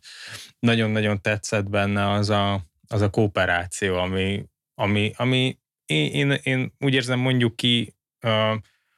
[0.58, 4.44] Nagyon-nagyon tetszett benne az a, az a kooperáció, ami,
[4.74, 7.94] ami, ami én, én, én úgy érzem mondjuk ki,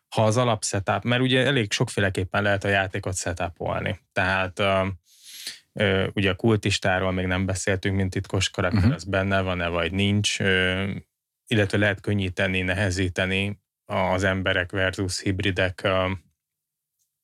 [0.08, 4.00] ha az alapszetup, mert ugye elég sokféleképpen lehet a játékot setupolni.
[4.12, 4.62] Tehát
[6.12, 8.94] Ugye a kultistáról még nem beszéltünk, mint titkos karakter, uh-huh.
[8.94, 10.38] az benne van-e, vagy nincs,
[11.46, 15.88] illetve lehet könnyíteni, nehezíteni az emberek versus hibridek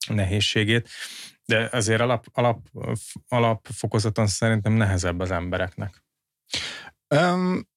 [0.09, 0.89] nehézségét,
[1.45, 2.69] de azért alap, alap,
[3.29, 6.05] alapfokozaton szerintem nehezebb az embereknek.
[7.15, 7.69] Um,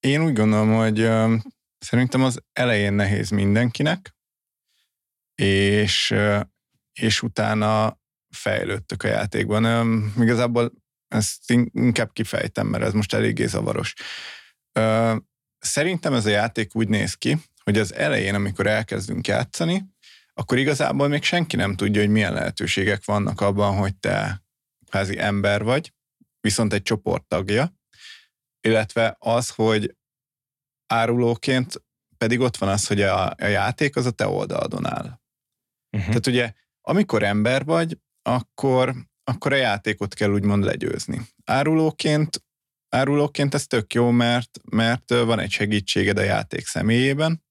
[0.00, 1.42] én úgy gondolom, hogy um,
[1.78, 4.16] szerintem az elején nehéz mindenkinek,
[5.34, 6.14] és,
[6.92, 7.98] és utána
[8.36, 9.64] fejlődtök a játékban.
[9.64, 10.72] Um, igazából
[11.08, 13.94] ezt inkább kifejtem, mert ez most eléggé zavaros.
[14.78, 15.16] Uh,
[15.58, 19.84] szerintem ez a játék úgy néz ki, hogy az elején, amikor elkezdünk játszani,
[20.34, 24.44] akkor igazából még senki nem tudja, hogy milyen lehetőségek vannak abban, hogy te
[24.90, 25.92] házi ember vagy,
[26.40, 27.74] viszont egy csoport tagja,
[28.60, 29.96] illetve az, hogy
[30.86, 31.84] árulóként
[32.18, 35.20] pedig ott van az, hogy a, a játék az a te oldalon áll.
[35.90, 36.08] Uh-huh.
[36.08, 41.20] Tehát ugye, amikor ember vagy, akkor, akkor a játékot kell úgymond legyőzni.
[41.44, 42.44] Árulóként,
[42.88, 47.44] árulóként ez tök jó, mert, mert van egy segítséged a játék személyében,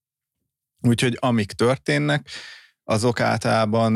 [0.82, 2.30] úgyhogy amik történnek,
[2.84, 3.96] azok általában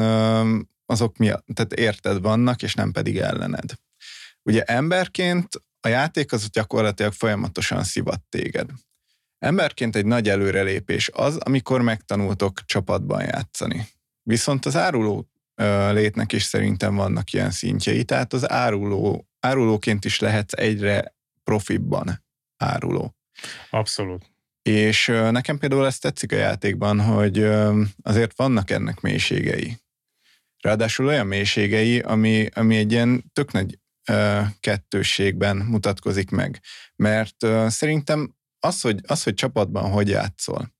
[0.85, 3.73] azok miatt, tehát érted vannak, és nem pedig ellened.
[4.43, 5.47] Ugye emberként
[5.79, 8.69] a játék az gyakorlatilag folyamatosan szivat téged.
[9.39, 13.87] Emberként egy nagy előrelépés az, amikor megtanultok csapatban játszani.
[14.23, 15.29] Viszont az áruló
[15.91, 22.23] létnek is szerintem vannak ilyen szintjei, tehát az áruló, árulóként is lehetsz egyre profibban
[22.57, 23.15] áruló.
[23.69, 24.25] Abszolút.
[24.61, 27.49] És nekem például ezt tetszik a játékban, hogy
[28.01, 29.77] azért vannak ennek mélységei.
[30.61, 33.79] Ráadásul olyan mélységei, ami, ami egy ilyen tök nagy
[34.59, 36.59] kettősségben mutatkozik meg.
[36.95, 37.35] Mert
[37.67, 40.73] szerintem az hogy, az, hogy csapatban hogy játszol,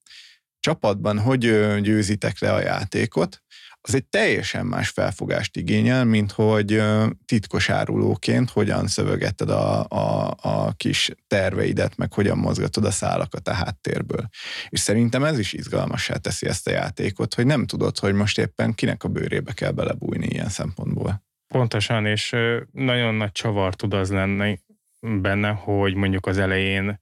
[0.60, 1.40] csapatban hogy
[1.82, 3.44] győzitek le a játékot,
[3.82, 6.82] az egy teljesen más felfogást igényel, mint hogy
[7.26, 13.54] titkos árulóként hogyan szövegetted a, a, a kis terveidet, meg hogyan mozgatod a szálakat a
[13.54, 14.30] háttérből.
[14.70, 18.74] És szerintem ez is izgalmassá teszi ezt a játékot, hogy nem tudod, hogy most éppen
[18.74, 21.24] kinek a bőrébe kell belebújni ilyen szempontból.
[21.48, 22.36] Pontosan, és
[22.72, 24.60] nagyon nagy csavar tud az lenni
[25.00, 27.00] benne, hogy mondjuk az elején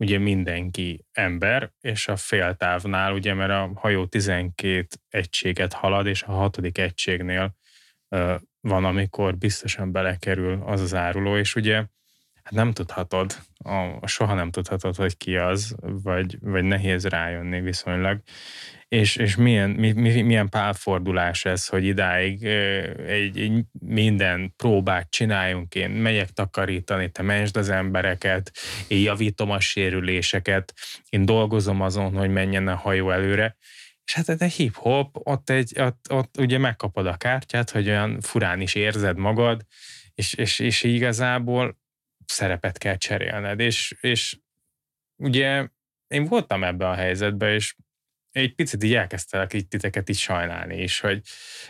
[0.00, 6.32] ugye mindenki ember, és a féltávnál, ugye, mert a hajó 12 egységet halad, és a
[6.32, 7.56] hatodik egységnél
[8.60, 11.74] van, amikor biztosan belekerül az az áruló, és ugye
[12.42, 18.20] hát nem tudhatod, a, soha nem tudhatod, hogy ki az, vagy, vagy nehéz rájönni viszonylag
[18.90, 25.74] és, és milyen, mi, mi, milyen pálfordulás ez, hogy idáig egy, egy minden próbát csináljunk,
[25.74, 28.52] én megyek takarítani, te mentsd az embereket,
[28.88, 30.74] én javítom a sérüléseket,
[31.08, 33.56] én dolgozom azon, hogy menjen a hajó előre,
[34.04, 38.60] És hát egy hip-hop, ott, egy, ott, ott ugye megkapod a kártyát, hogy olyan furán
[38.60, 39.66] is érzed magad,
[40.14, 41.78] és, és, és igazából
[42.26, 43.60] szerepet kell cserélned.
[43.60, 44.38] És, és
[45.16, 45.68] ugye
[46.06, 47.74] én voltam ebbe a helyzetbe, és
[48.32, 51.22] egy picit így elkezdtelek így titeket így sajnálni is, hogy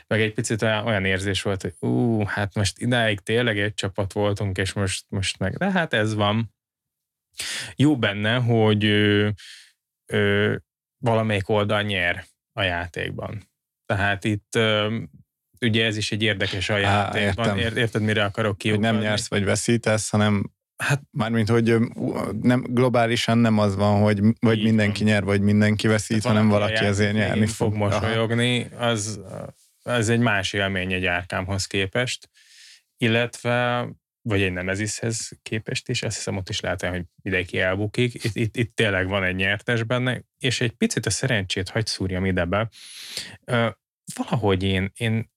[0.06, 4.58] meg egy picit olyan, érzés volt, hogy ú, hát most idáig tényleg egy csapat voltunk,
[4.58, 6.54] és most, most meg, de hát ez van.
[7.76, 9.28] Jó benne, hogy ö,
[10.06, 10.56] ö,
[10.98, 13.50] valamelyik oldal nyer a játékban.
[13.86, 14.98] Tehát itt ö,
[15.60, 17.48] ugye ez is egy érdekes a játékban.
[17.48, 18.76] Á, érted, mire akarok ki?
[18.76, 20.52] nem nyersz vagy veszítesz, hanem
[20.82, 21.76] Hát mármint, hogy
[22.40, 25.12] nem, globálisan nem az van, hogy vagy mindenki van.
[25.12, 27.72] nyer, vagy mindenki veszít, hanem valaki azért nyerni fog.
[27.72, 29.20] fog mosolyogni, az,
[29.82, 32.30] az egy más élmény egy árkámhoz képest,
[32.96, 33.88] illetve
[34.22, 38.24] vagy egy nemezishez képest is, azt hiszem ott is lehet, hogy mindenki elbukik.
[38.24, 42.24] Itt, itt, itt tényleg van egy nyertes benne, és egy picit a szerencsét hagy szúrjam
[42.24, 42.68] ide be.
[44.14, 45.30] Valahogy én, én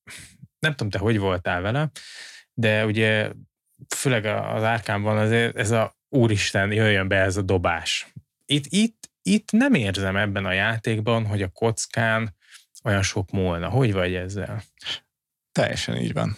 [0.60, 1.92] nem tudom, te hogy voltál vele,
[2.54, 3.32] de ugye
[3.96, 8.14] főleg az árkámban azért ez a úristen, jöjjön be ez a dobás.
[8.46, 12.36] Itt, itt, itt nem érzem ebben a játékban, hogy a kockán
[12.84, 13.70] olyan sok múlna.
[13.70, 14.64] Hogy vagy ezzel?
[15.52, 16.38] Teljesen így van.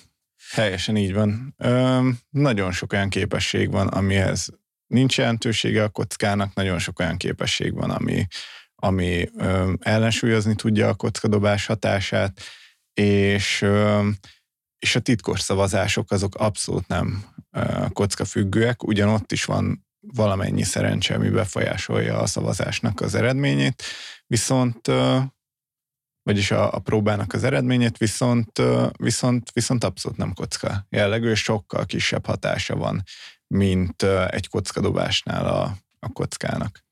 [0.53, 1.53] Teljesen így van.
[1.57, 4.49] Ö, nagyon sok olyan képesség van, amihez
[4.87, 8.27] nincs jelentősége a kockának, nagyon sok olyan képesség van, ami,
[8.75, 12.41] ami ö, ellensúlyozni tudja a kockadobás hatását,
[12.93, 14.09] és ö,
[14.79, 17.25] és a titkos szavazások azok abszolút nem
[17.93, 23.83] kocka függőek, ugyanott is van valamennyi szerencse, ami befolyásolja a szavazásnak az eredményét,
[24.27, 24.91] viszont
[26.23, 28.61] vagyis a, a próbának az eredményét, viszont,
[28.97, 33.03] viszont, viszont abszolút nem kocka jellegű, és sokkal kisebb hatása van,
[33.47, 36.83] mint egy kockadobásnál a, a kockának.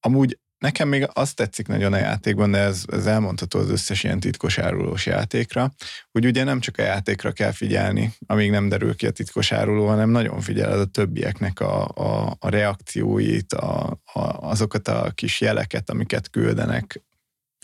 [0.00, 4.20] Amúgy Nekem még azt tetszik nagyon a játékban, de ez, ez elmondható az összes ilyen
[4.20, 5.72] titkos árulós játékra,
[6.10, 9.86] hogy ugye nem csak a játékra kell figyelni, amíg nem derül ki a titkos áruló,
[9.86, 15.90] hanem nagyon figyeled a többieknek a, a, a reakcióit, a, a, azokat a kis jeleket,
[15.90, 17.02] amiket küldenek.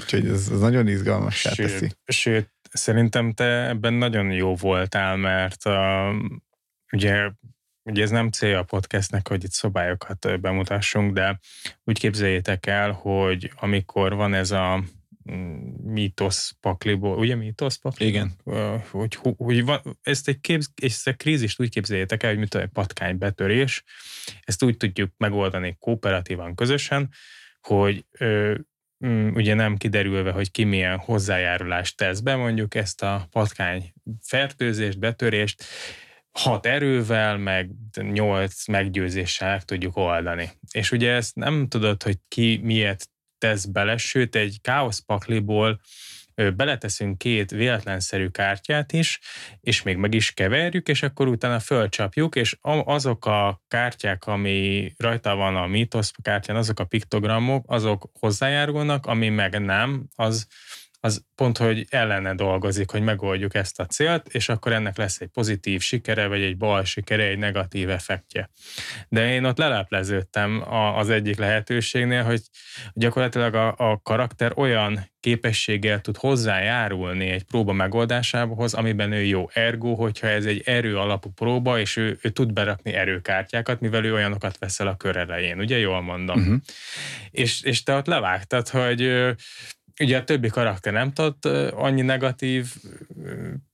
[0.03, 1.91] Úgyhogy ez, ez nagyon izgalmas teszi.
[2.05, 6.15] Sőt, szerintem te ebben nagyon jó voltál, mert uh,
[6.93, 7.31] ugye
[7.85, 11.39] ugye ez nem célja a podcastnek, hogy itt szobályokat bemutassunk, de
[11.85, 14.85] úgy képzeljétek el, hogy amikor van ez a
[15.31, 18.15] mm, mítosz pakliból, ugye mítosz pakliból?
[18.15, 18.33] Igen.
[18.91, 22.69] Hogy, hogy van, ezt egy, képz, ezt egy krízist úgy képzeljétek el, hogy mit egy
[22.69, 23.83] patkány betörés,
[24.41, 27.09] ezt úgy tudjuk megoldani kooperatívan, közösen,
[27.61, 28.55] hogy ö,
[29.07, 34.99] mm, ugye nem kiderülve, hogy ki milyen hozzájárulást tesz be, mondjuk ezt a patkány fertőzést,
[34.99, 35.65] betörést,
[36.33, 37.71] hat erővel, meg
[38.01, 40.51] nyolc meggyőzéssel tudjuk oldani.
[40.71, 45.81] És ugye ezt nem tudod, hogy ki miért tesz bele, sőt egy káoszpakliból
[46.35, 49.21] beleteszünk két véletlenszerű kártyát is,
[49.61, 55.35] és még meg is keverjük, és akkor utána fölcsapjuk, és azok a kártyák, ami rajta
[55.35, 60.47] van a mítosz kártyán, azok a piktogramok, azok hozzájárulnak, ami meg nem, az
[61.05, 65.29] az pont, hogy ellene dolgozik, hogy megoldjuk ezt a célt, és akkor ennek lesz egy
[65.29, 68.51] pozitív sikere, vagy egy bal sikere, egy negatív effektje.
[69.09, 70.65] De én ott lelepleződtem
[70.97, 72.41] az egyik lehetőségnél, hogy
[72.93, 79.49] gyakorlatilag a, a karakter olyan képességgel tud hozzájárulni egy próba megoldásához, amiben ő jó.
[79.53, 84.13] Ergo, hogyha ez egy erő alapú próba, és ő, ő tud berakni erőkártyákat, mivel ő
[84.15, 86.41] olyanokat veszel a kör elején, ugye jól mondom?
[86.41, 86.61] Uh-huh.
[87.31, 89.35] És, és te ott levágtad, hogy
[90.01, 92.75] ugye a többi karakter nem tudott annyi negatív,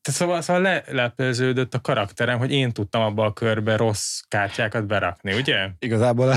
[0.03, 5.69] szóval, szóval lelepőződött a karakterem, hogy én tudtam abba a körbe rossz kártyákat berakni, ugye?
[5.79, 6.35] Igazából,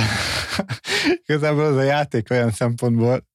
[1.25, 3.29] igazából az a játék olyan szempontból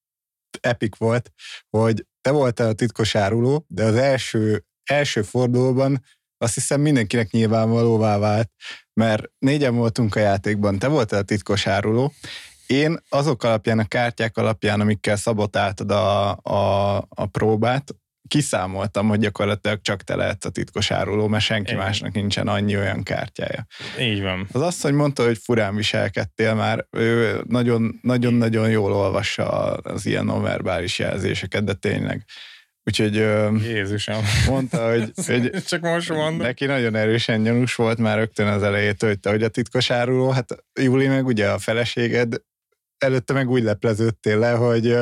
[0.60, 1.30] epic volt,
[1.70, 6.04] hogy te voltál a titkos áruló, de az első, első fordulóban
[6.38, 8.50] azt hiszem mindenkinek nyilvánvalóvá vált,
[8.92, 12.12] mert négyen voltunk a játékban, te voltál a titkos áruló,
[12.66, 17.94] én azok alapján, a kártyák alapján, amikkel szabotáltad a, a, a próbát,
[18.28, 21.84] kiszámoltam, hogy gyakorlatilag csak te lehetsz a titkos áruló, mert senki Igen.
[21.84, 23.66] másnak nincsen annyi olyan kártyája.
[24.00, 24.48] Így van.
[24.52, 27.40] Az azt, hogy mondta, hogy furán viselkedtél már, ő
[28.02, 32.24] nagyon-nagyon jól olvassa az ilyen nonverbális jelzéseket, de tényleg.
[32.84, 33.14] Úgyhogy
[33.62, 34.22] Jézusom.
[34.48, 36.36] mondta, hogy, hogy csak most mondom.
[36.36, 40.30] neki nagyon erősen gyanús volt már rögtön az elejétől, hogy te hogy a titkos áruló,
[40.30, 42.34] hát Júli meg ugye a feleséged,
[42.98, 44.96] előtte meg úgy lepleződtél le, hogy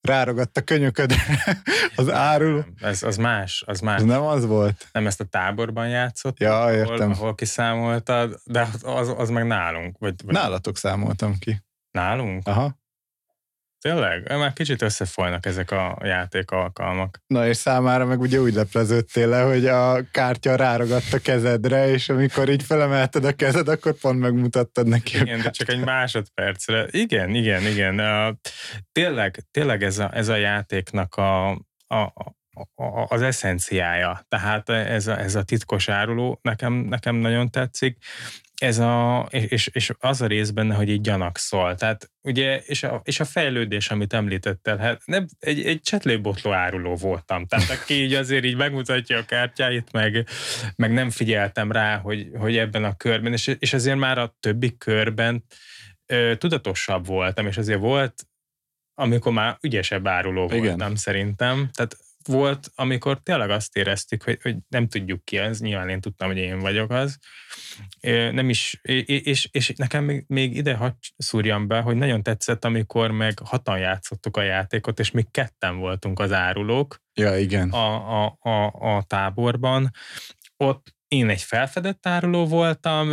[0.00, 1.12] ráragadt a könyököd
[1.96, 2.66] az árul.
[2.80, 3.96] Ez, az más, az más.
[3.96, 4.88] Ez nem az volt?
[4.92, 7.10] Nem ezt a táborban játszott, ja, értem.
[7.10, 9.98] Ahol, ahol kiszámoltad, de az, az meg nálunk.
[9.98, 10.34] Vagy, vagy...
[10.34, 11.62] Nálatok számoltam ki.
[11.90, 12.46] Nálunk?
[12.46, 12.80] Aha.
[13.82, 14.28] Tényleg?
[14.28, 17.18] Már kicsit összefolynak ezek a játék alkalmak.
[17.26, 22.08] Na és számára meg ugye úgy lepleződtél le, hogy a kártya ráragadt a kezedre, és
[22.08, 25.16] amikor így felemelted a kezed, akkor pont megmutattad neki.
[25.20, 26.86] Igen, de csak egy másodpercre.
[26.90, 28.00] Igen, igen, igen.
[28.92, 31.50] Tényleg, tényleg ez a, ez a játéknak a,
[31.86, 32.12] a,
[33.08, 34.24] az eszenciája.
[34.28, 37.96] Tehát ez a, ez a titkos áruló nekem, nekem nagyon tetszik
[38.60, 41.74] ez a, és, és az a rész benne, hogy így gyanakszol.
[41.74, 46.94] Tehát ugye, és a, és a fejlődés, amit említettel, hát nem, egy, egy csetlőbotló áruló
[46.94, 47.46] voltam.
[47.46, 50.26] Tehát aki így azért így megmutatja a kártyáit, meg,
[50.76, 54.76] meg nem figyeltem rá, hogy, hogy ebben a körben, és, és azért már a többi
[54.76, 55.44] körben
[56.06, 58.26] ö, tudatosabb voltam, és azért volt
[58.94, 60.96] amikor már ügyesebb áruló voltam Igen.
[60.96, 61.70] szerintem.
[61.72, 61.96] Tehát
[62.26, 66.36] volt, amikor tényleg azt éreztük, hogy, hogy nem tudjuk ki az, nyilván én tudtam, hogy
[66.36, 67.18] én vagyok az.
[68.30, 73.10] Nem is, és, és nekem még, még ide hagy szúrjam be, hogy nagyon tetszett, amikor
[73.10, 77.00] meg hatan játszottuk a játékot, és még ketten voltunk az árulók.
[77.14, 77.70] Ja, igen.
[77.70, 78.64] A, a, a,
[78.96, 79.90] a táborban.
[80.56, 83.08] Ott én egy felfedett áruló voltam,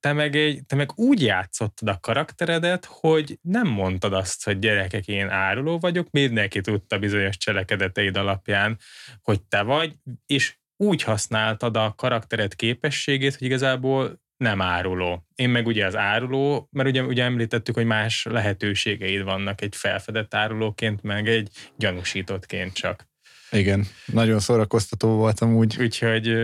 [0.00, 5.06] te meg, egy, te meg úgy játszottad a karakteredet, hogy nem mondtad azt, hogy gyerekek,
[5.06, 8.78] én áruló vagyok, mindenki tudta bizonyos cselekedeteid alapján,
[9.22, 9.94] hogy te vagy,
[10.26, 15.26] és úgy használtad a karaktered képességét, hogy igazából nem áruló.
[15.34, 20.34] Én meg ugye az áruló, mert ugye, ugye említettük, hogy más lehetőségeid vannak egy felfedett
[20.34, 23.06] árulóként, meg egy gyanúsítottként csak.
[23.50, 25.76] Igen, nagyon szórakoztató voltam úgy.
[25.80, 26.36] Úgyhogy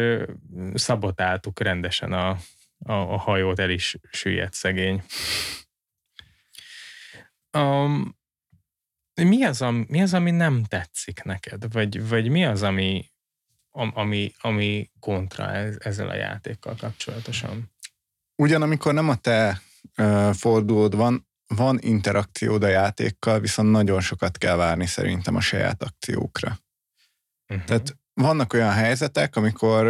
[0.75, 2.29] szabotáltuk rendesen a,
[2.79, 5.03] a, a hajót, el is süllyedt szegény.
[7.59, 8.17] Um,
[9.15, 11.73] mi, az, mi az, ami nem tetszik neked?
[11.73, 13.11] Vagy, vagy mi az, ami,
[13.71, 17.73] ami, ami kontra ezzel a játékkal kapcsolatosan?
[18.37, 19.61] Ugyan amikor nem a te
[19.97, 25.83] uh, fordulód van, van interakciód a játékkal, viszont nagyon sokat kell várni szerintem a saját
[25.83, 26.59] akciókra.
[27.55, 27.67] Uh-huh.
[27.67, 29.85] Tehát vannak olyan helyzetek, amikor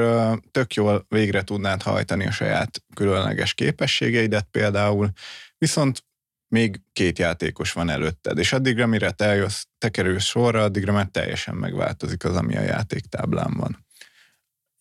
[0.51, 5.11] tök jól végre tudnád hajtani a saját különleges képességeidet például,
[5.59, 6.05] viszont
[6.49, 11.07] még két játékos van előtted, és addigra, mire te, eljössz, te kerülsz sorra, addigra már
[11.07, 13.87] teljesen megváltozik az, ami a játéktáblán van.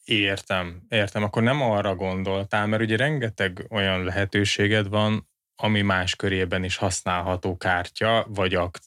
[0.03, 1.23] Értem, értem.
[1.23, 7.57] Akkor nem arra gondoltál, mert ugye rengeteg olyan lehetőséged van, ami más körében is használható
[7.57, 8.85] kártya, vagy ak-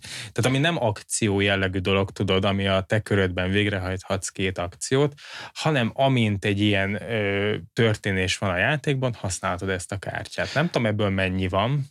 [0.00, 5.14] tehát ami nem akció jellegű dolog, tudod, ami a te körödben végrehajthatsz két akciót,
[5.52, 10.54] hanem amint egy ilyen ö, történés van a játékban, használhatod ezt a kártyát.
[10.54, 11.84] Nem tudom ebből mennyi van.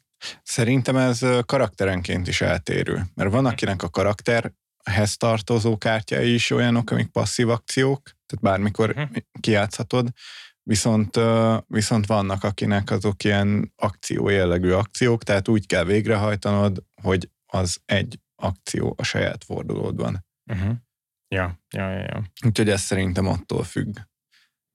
[0.43, 7.07] Szerintem ez karakterenként is eltérő, mert van akinek a karakterhez tartozó kártyái is olyanok, amik
[7.07, 9.09] passzív akciók, tehát bármikor uh-huh.
[9.39, 10.09] kijátszhatod,
[10.63, 11.19] Viszont,
[11.67, 18.19] viszont vannak, akinek azok ilyen akció jellegű akciók, tehát úgy kell végrehajtanod, hogy az egy
[18.35, 20.25] akció a saját fordulódban.
[20.51, 20.75] Uh-huh.
[21.27, 22.23] Ja, ja, ja, ja.
[22.45, 23.97] Úgyhogy ez szerintem attól függ.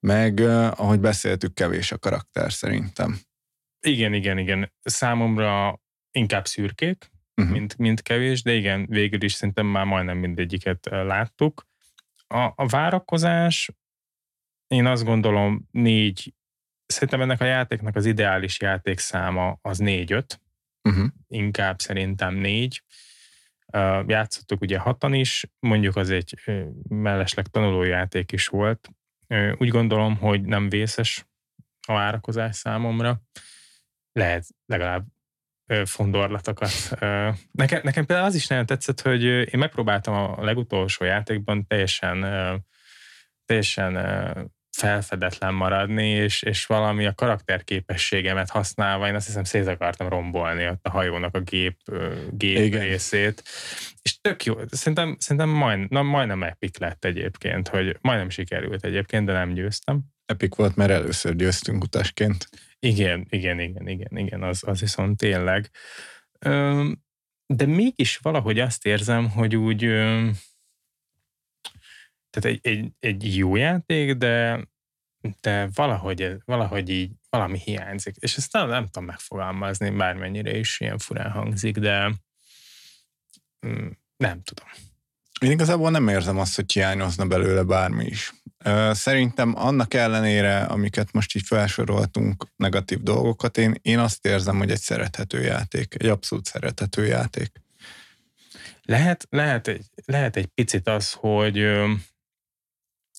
[0.07, 3.19] Meg, ahogy beszéltük, kevés a karakter szerintem.
[3.87, 4.73] Igen, igen, igen.
[4.83, 7.55] Számomra inkább szürkék, uh-huh.
[7.55, 11.67] mint, mint kevés, de igen, végül is szerintem már majdnem mindegyiket láttuk.
[12.27, 13.71] A, a várakozás
[14.67, 16.35] én azt gondolom négy,
[16.87, 20.41] szerintem ennek a játéknak az ideális játékszáma az négy-öt,
[20.87, 21.07] uh-huh.
[21.29, 22.83] inkább szerintem négy.
[24.07, 26.35] Játszottuk ugye hatan is, mondjuk az egy
[26.89, 28.91] mellesleg tanulójáték is volt.
[29.57, 31.27] Úgy gondolom, hogy nem vészes
[31.87, 33.21] a várakozás számomra.
[34.13, 35.07] Lehet legalább
[35.85, 36.71] fondorlatokat.
[37.51, 42.21] Nekem, nekem például az is nagyon tetszett, hogy én megpróbáltam a legutolsó játékban teljesen
[43.45, 43.95] teljesen
[44.77, 50.87] felfedetlen maradni, és, és valami a karakterképességemet használva, én azt hiszem szét akartam rombolni ott
[50.87, 51.79] a hajónak a gép,
[52.31, 52.83] gép Igen.
[52.83, 53.43] részét.
[54.03, 59.27] És tök jó, szerintem, szerintem majd, na, majdnem epic lett egyébként, hogy majdnem sikerült egyébként,
[59.27, 60.01] de nem győztem.
[60.27, 62.49] Epic volt, mert először győztünk utasként.
[62.79, 65.71] Igen, igen, igen, igen, igen, az, az viszont tényleg.
[67.47, 69.83] De mégis valahogy azt érzem, hogy úgy
[72.37, 74.67] tehát egy, egy, egy jó játék, de,
[75.41, 78.17] de valahogy, valahogy így valami hiányzik.
[78.19, 82.13] És ezt nem, nem tudom megfogalmazni, bármennyire is ilyen furán hangzik, de
[83.67, 84.69] mm, nem tudom.
[85.41, 88.35] Én igazából nem érzem azt, hogy hiányozna belőle bármi is.
[88.91, 94.81] Szerintem annak ellenére, amiket most így felsoroltunk, negatív dolgokat, én, én azt érzem, hogy egy
[94.81, 97.53] szerethető játék, egy abszolút szerethető játék.
[98.83, 101.57] Lehet, lehet, egy, lehet egy picit az, hogy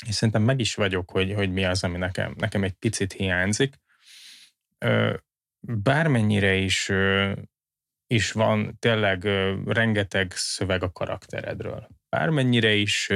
[0.06, 3.76] és szerintem meg is vagyok, hogy, hogy mi az, ami nekem, nekem egy picit hiányzik.
[5.60, 6.92] Bármennyire is
[8.08, 9.24] is van tényleg
[9.66, 11.88] rengeteg szöveg a karakteredről.
[12.10, 13.10] Bármennyire is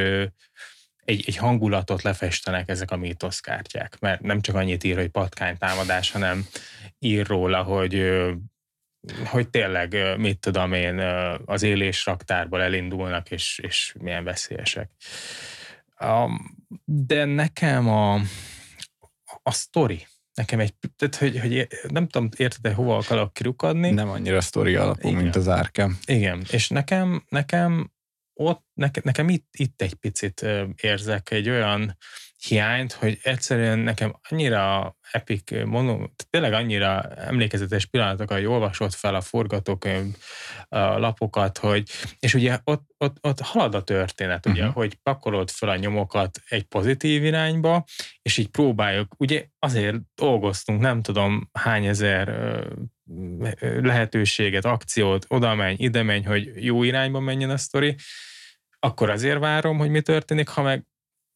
[0.97, 6.45] egy, egy hangulatot lefestenek ezek a mítoszkártyák, mert nem csak annyit ír, hogy patkánytámadás, hanem
[6.99, 8.19] ír róla, hogy
[9.25, 10.99] hogy tényleg, mit tudom én,
[11.45, 14.89] az élés raktárból elindulnak, és, és milyen veszélyesek.
[16.85, 18.13] De nekem a,
[19.43, 23.89] a sztori, nekem egy, tehát, hogy, hogy nem tudom, érted hova akarok kirukadni.
[23.91, 25.21] Nem annyira sztori alapú, Igen.
[25.21, 25.97] mint az árkem.
[26.05, 27.91] Igen, és nekem, nekem
[28.33, 30.45] ott, nekem, nekem itt, itt egy picit
[30.81, 31.97] érzek egy olyan
[32.47, 39.21] hiányt, hogy egyszerűen nekem annyira epic, mondom, tényleg annyira emlékezetes pillanatokat, hogy olvasott fel a
[39.21, 40.15] forgatókönyv
[40.67, 41.89] a lapokat, hogy,
[42.19, 44.75] és ugye ott, ott, ott halad a történet, ugye, uh-huh.
[44.75, 47.83] hogy pakolod fel a nyomokat egy pozitív irányba,
[48.21, 52.35] és így próbáljuk, ugye azért dolgoztunk, nem tudom hány ezer
[53.81, 57.95] lehetőséget, akciót, oda menj, ide menj, hogy jó irányba menjen a sztori,
[58.79, 60.85] akkor azért várom, hogy mi történik, ha meg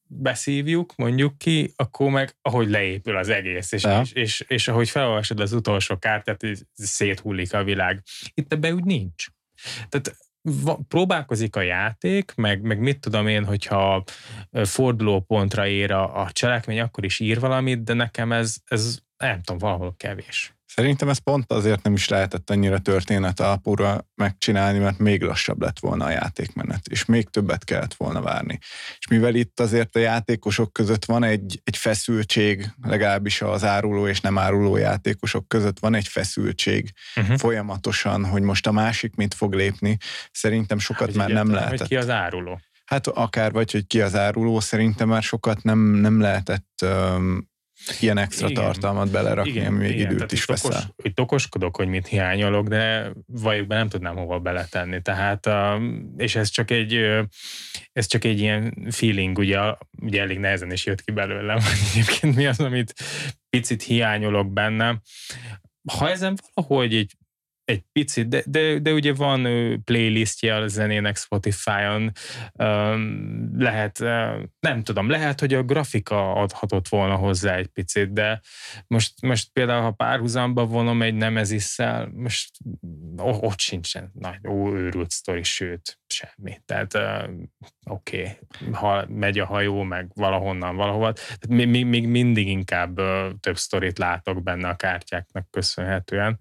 [0.08, 5.40] beszívjuk, mondjuk ki, akkor meg ahogy leépül az egész, és, és, és, és ahogy felolvasod
[5.40, 6.44] az utolsó kártyát,
[6.74, 8.04] széthullik a világ.
[8.34, 9.26] Itt ebben úgy nincs.
[9.90, 10.18] Tehát
[10.88, 14.04] próbálkozik a játék, meg, meg mit tudom én, hogyha
[14.52, 19.60] fordulópontra ér a, a cselekmény, akkor is ír valamit, de nekem ez, ez nem tudom,
[19.60, 20.55] valahol kevés.
[20.76, 25.80] Szerintem ez pont azért nem is lehetett annyira történet alapúra megcsinálni, mert még lassabb lett
[25.80, 28.60] volna a játékmenet, és még többet kellett volna várni.
[28.98, 34.22] És mivel itt azért a játékosok között van egy, egy feszültség, legalábbis az áruló és
[34.22, 37.38] nem áruló játékosok között van egy feszültség uh-huh.
[37.38, 39.98] folyamatosan, hogy most a másik mit fog lépni,
[40.32, 41.80] szerintem sokat hát, már nem lehetett.
[41.80, 42.60] Hogy ki az áruló?
[42.86, 47.54] Hát akár vagy, hogy ki az áruló, szerintem már sokat nem, nem lehetett um,
[48.00, 48.64] ilyen extra igen.
[48.64, 50.06] tartalmat belerakni, igen, ami még igen.
[50.06, 50.72] időt Tehát is veszel.
[50.72, 55.02] Okos, itt okoskodok, hogy mit hiányolok, de valójában nem tudnám hova beletenni.
[55.02, 55.50] Tehát,
[56.18, 56.94] és ez csak egy,
[57.92, 59.60] ez csak egy ilyen feeling, ugye,
[60.02, 62.94] ugye elég nehezen is jött ki belőlem, hogy egyébként mi az, amit
[63.50, 65.02] picit hiányolok benne.
[65.98, 67.12] Ha ezen valahogy egy
[67.66, 69.42] egy picit, de, de, de ugye van
[69.84, 72.12] playlistje a zenének Spotify-on,
[73.58, 74.00] lehet,
[74.60, 78.42] nem tudom, lehet, hogy a grafika adhatott volna hozzá egy picit, de
[78.88, 82.50] most, most például, ha párhuzamba vonom egy nemezisszel, most
[83.18, 86.62] ott sincsen nagy, ó, őrült sztori, sőt, semmi.
[86.66, 86.98] Tehát
[87.90, 92.96] oké, okay, ha megy a hajó, meg valahonnan, valahova, tehát még, még mindig inkább
[93.40, 96.40] több sztorit látok benne a kártyáknak köszönhetően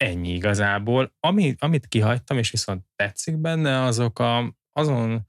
[0.00, 1.12] ennyi igazából.
[1.20, 5.28] Ami, amit kihagytam, és viszont tetszik benne, azok a, azon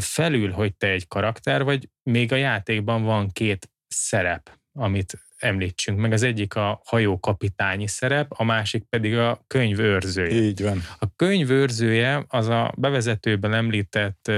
[0.00, 6.12] felül, hogy te egy karakter vagy, még a játékban van két szerep, amit említsünk meg.
[6.12, 10.42] Az egyik a hajókapitányi szerep, a másik pedig a könyv őrzője.
[10.42, 10.82] Így van.
[10.98, 14.30] A könyv őrzője az a bevezetőben említett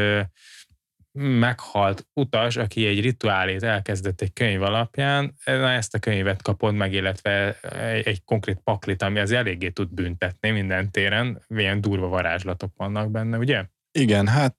[1.12, 6.92] meghalt utas, aki egy rituálét elkezdett egy könyv alapján, na ezt a könyvet kapod meg,
[6.92, 12.72] illetve egy, egy konkrét paklit, ami az eléggé tud büntetni minden téren, ilyen durva varázslatok
[12.76, 13.64] vannak benne, ugye?
[13.92, 14.56] Igen, hát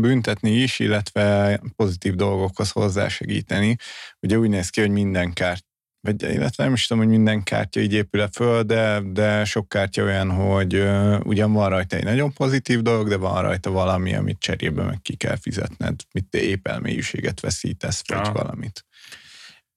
[0.00, 3.76] büntetni is, illetve pozitív dolgokhoz hozzásegíteni.
[4.20, 5.66] Ugye úgy néz ki, hogy minden kárt
[6.02, 10.02] vagy illetve nem is tudom, hogy minden kártya így épül föl, de, de sok kártya
[10.02, 14.38] olyan, hogy uh, ugyan van rajta egy nagyon pozitív dolog, de van rajta valami, amit
[14.38, 18.32] cserébe meg ki kell fizetned, mit te épp elmélyűséget veszítesz, vagy ja.
[18.32, 18.86] valamit.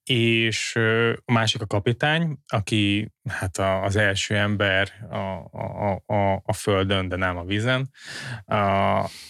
[0.04, 0.76] És
[1.26, 5.16] a másik a kapitány, aki hát az első ember a,
[5.52, 7.90] a, a, a földön, de nem a vízen.
[8.46, 8.56] A,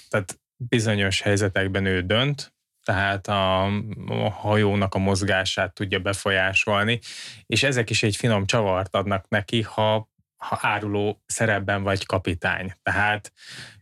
[0.10, 2.55] tehát bizonyos helyzetekben ő dönt,
[2.86, 3.66] tehát a,
[4.08, 7.00] a hajónak a mozgását tudja befolyásolni,
[7.46, 12.74] és ezek is egy finom csavart adnak neki, ha, ha áruló szerepben vagy kapitány.
[12.84, 13.34] Tehát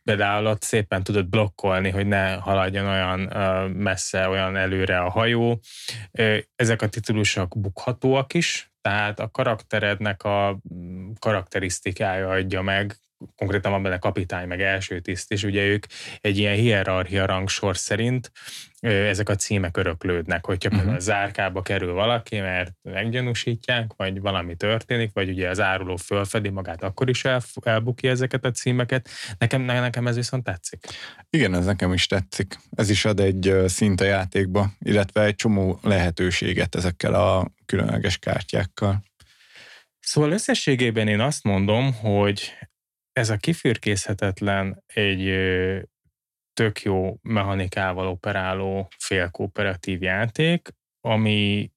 [0.04, 3.20] például ott szépen tudod blokkolni, hogy ne haladjon olyan
[3.70, 5.60] messze, olyan előre a hajó.
[6.56, 10.60] Ezek a titulusok bukhatóak is, tehát a karakterednek a
[11.20, 12.98] karakterisztikája adja meg
[13.36, 15.86] konkrétan van benne kapitány, meg első tiszt, és ugye ők
[16.22, 18.32] egy ilyen hierarchia rangsor szerint
[18.80, 20.84] ezek a címek öröklődnek, hogyha uh-huh.
[20.84, 26.50] például a zárkába kerül valaki, mert meggyanúsítják, vagy valami történik, vagy ugye az áruló fölfedi
[26.50, 29.10] magát, akkor is el, elbukja ezeket a címeket.
[29.38, 30.86] Nekem, nekem ez viszont tetszik.
[31.30, 32.58] Igen, ez nekem is tetszik.
[32.76, 39.04] Ez is ad egy szint a játékba, illetve egy csomó lehetőséget ezekkel a különleges kártyákkal.
[40.00, 42.52] Szóval összességében én azt mondom, hogy
[43.14, 45.24] ez a kifürkészhetetlen egy
[46.54, 51.72] tök jó mechanikával operáló félkooperatív játék, ami,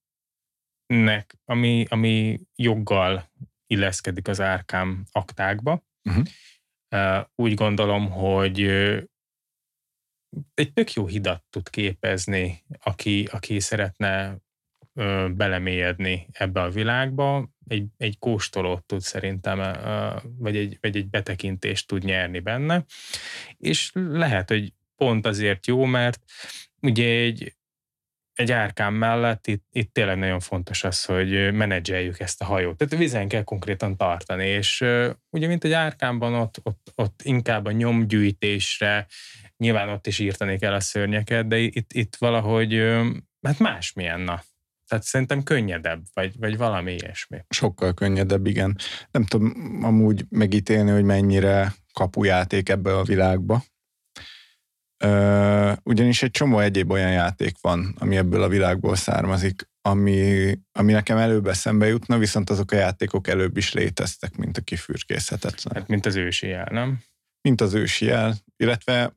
[0.87, 3.31] nek, ami, ami joggal
[3.67, 5.85] illeszkedik az árkám aktákba.
[6.03, 6.21] Mhm.
[6.91, 8.61] Uh, úgy gondolom, hogy
[10.55, 14.39] egy tök jó hidat tud képezni, aki, aki szeretne
[14.97, 21.09] ö, belemélyedni ebbe a világba, egy, egy kóstolót tud szerintem, ö, vagy, egy, vagy egy
[21.09, 22.85] betekintést tud nyerni benne,
[23.57, 26.21] és lehet, hogy pont azért jó, mert
[26.81, 27.57] ugye egy,
[28.33, 32.77] egy árkám mellett itt, itt tényleg nagyon fontos az, hogy menedzseljük ezt a hajót.
[32.77, 37.65] Tehát vizen kell konkrétan tartani, és ö, ugye mint egy árkámban ott, ott, ott inkább
[37.65, 39.07] a nyomgyűjtésre,
[39.57, 43.11] nyilván ott is írtani kell a szörnyeket, de itt, itt valahogy, ö,
[43.43, 44.43] hát másmilyen, na.
[44.89, 47.45] Tehát szerintem könnyedebb, vagy, vagy valami ilyesmi.
[47.49, 48.77] Sokkal könnyedebb, igen.
[49.11, 53.65] Nem tudom amúgy megítélni, hogy mennyire kapujáték ebbe a világba.
[55.05, 60.93] Ö, ugyanis egy csomó egyéb olyan játék van, ami ebből a világból származik, ami, ami
[60.93, 65.75] nekem előbb eszembe jutna, viszont azok a játékok előbb is léteztek, mint a kifürkészhetetlen.
[65.75, 67.03] Hát mint az ősi jel, nem?
[67.41, 69.13] Mint az ősi jel, illetve,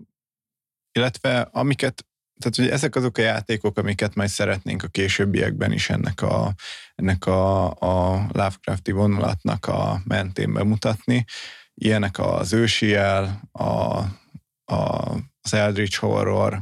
[0.92, 2.09] illetve amiket
[2.40, 6.54] tehát hogy ezek azok a játékok, amiket majd szeretnénk a későbbiekben is ennek a,
[6.96, 11.26] ennek a, a Lovecrafti vonulatnak a mentén bemutatni.
[11.74, 13.98] Ilyenek az ősi jel, a,
[14.74, 15.12] a,
[15.42, 16.62] az Eldritch Horror,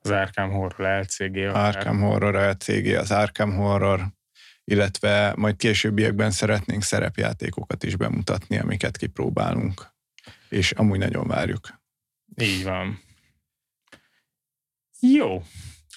[0.00, 1.36] Az Arkham Horror LCG.
[1.36, 4.06] Arkham Horror LCG, az Arkham Horror,
[4.64, 9.86] illetve majd későbbiekben szeretnénk szerepjátékokat is bemutatni, amiket kipróbálunk.
[10.48, 11.80] És amúgy nagyon várjuk.
[12.36, 13.10] Így van.
[15.06, 15.42] Jó.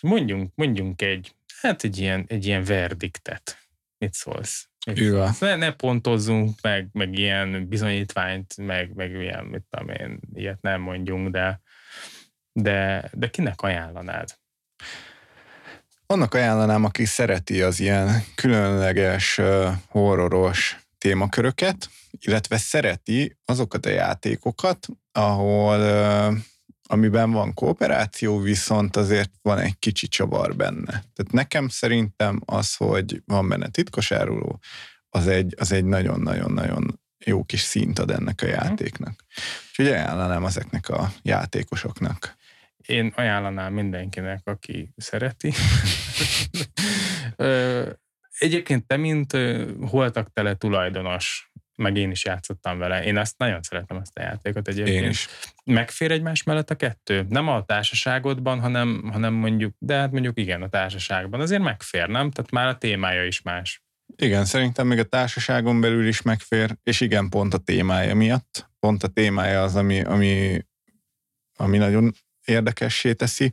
[0.02, 3.58] Mondjunk, mondjunk egy, hát egy ilyen, egy ilyen verdiktet.
[3.98, 4.68] Mit szólsz?
[4.86, 5.40] Mit?
[5.40, 10.82] Ne, ne pontozzunk meg, meg ilyen bizonyítványt, meg, meg ilyen, mit tudom én, ilyet nem
[10.82, 11.62] mondjunk, de,
[12.52, 14.38] de, de kinek ajánlanád?
[16.06, 19.42] Annak ajánlanám, aki szereti az ilyen különleges
[19.88, 25.80] horroros témaköröket, illetve szereti azokat a játékokat, ahol
[26.88, 30.84] amiben van kooperáció, viszont azért van egy kicsi csavar benne.
[30.84, 34.60] Tehát nekem szerintem az, hogy van benne titkos áruló,
[35.10, 39.24] az egy, az egy nagyon-nagyon-nagyon jó kis szint ad ennek a játéknak.
[39.70, 42.36] Úgyhogy ajánlanám ezeknek a játékosoknak.
[42.78, 45.54] Én ajánlanám mindenkinek, aki szereti.
[48.40, 49.38] Egyébként te, mint
[49.82, 53.04] holtak tele tulajdonos, meg én is játszottam vele.
[53.04, 55.04] Én ezt nagyon szeretem, ezt a játékot egyébként.
[55.04, 55.28] Én is.
[55.64, 57.26] Megfér egymás mellett a kettő?
[57.30, 61.40] Nem a társaságodban, hanem, hanem mondjuk, de hát mondjuk igen, a társaságban.
[61.40, 62.32] Azért megfér, nem?
[62.32, 63.84] Tehát már a témája is más.
[64.16, 68.70] Igen, szerintem még a társaságon belül is megfér, és igen, pont a témája miatt.
[68.80, 70.66] Pont a témája az, ami, ami,
[71.56, 72.14] ami nagyon
[72.46, 73.52] érdekessé teszi.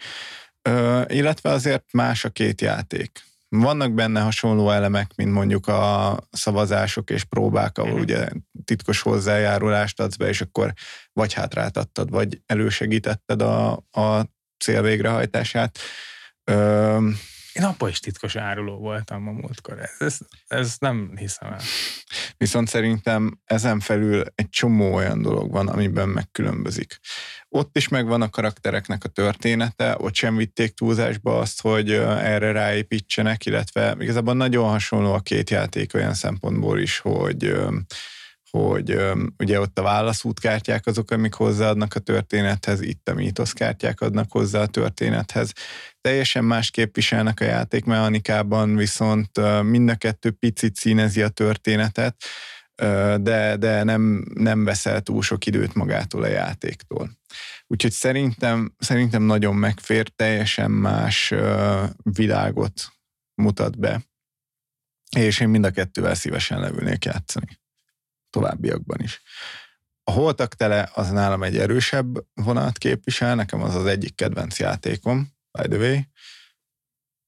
[0.62, 3.22] Ö, illetve azért más a két játék.
[3.54, 8.00] Vannak benne hasonló elemek, mint mondjuk a szavazások és próbák, ahol Mhm.
[8.00, 8.28] ugye
[8.64, 10.72] titkos hozzájárulást adsz be, és akkor
[11.12, 14.26] vagy hátráltattad, vagy elősegítetted a, a
[14.64, 15.78] cél végrehajtását.
[16.44, 17.08] Ö,
[17.52, 19.78] Én abban is titkos áruló voltam a múltkor.
[19.78, 21.60] Ez, ez, ez nem hiszem el.
[22.36, 26.98] Viszont szerintem ezen felül egy csomó olyan dolog van, amiben megkülönbözik.
[27.48, 33.46] Ott is megvan a karaktereknek a története, ott sem vitték túlzásba azt, hogy erre ráépítsenek,
[33.46, 37.54] illetve igazából nagyon hasonló a két játék olyan szempontból is, hogy
[38.58, 38.98] hogy
[39.38, 44.66] ugye ott a válaszútkártyák azok, amik hozzáadnak a történethez, itt a mítoszkártyák adnak hozzá a
[44.66, 45.52] történethez.
[46.00, 52.24] Teljesen másképp viselnek a játékmechanikában, viszont ö, mind a kettő picit színezi a történetet,
[53.16, 57.10] de, de nem, nem veszel túl sok időt magától a játéktól.
[57.66, 61.34] Úgyhogy szerintem, szerintem nagyon megfér, teljesen más
[62.02, 62.92] világot
[63.34, 64.02] mutat be,
[65.16, 67.61] és én mind a kettővel szívesen levülnék játszani
[68.32, 69.22] továbbiakban is.
[70.04, 75.32] A holtak tele az nálam egy erősebb vonalat képvisel, nekem az az egyik kedvenc játékom,
[75.50, 75.98] by the way.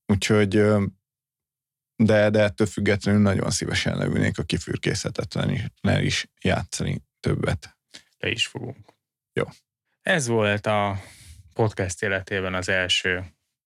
[0.06, 0.48] Úgyhogy,
[1.96, 7.76] de, de ettől függetlenül nagyon szívesen levülnék a kifürkészhetetlen is, is játszani többet.
[8.18, 8.88] Le is fogunk.
[9.32, 9.44] Jó.
[10.02, 11.00] Ez volt a
[11.54, 13.24] podcast életében az első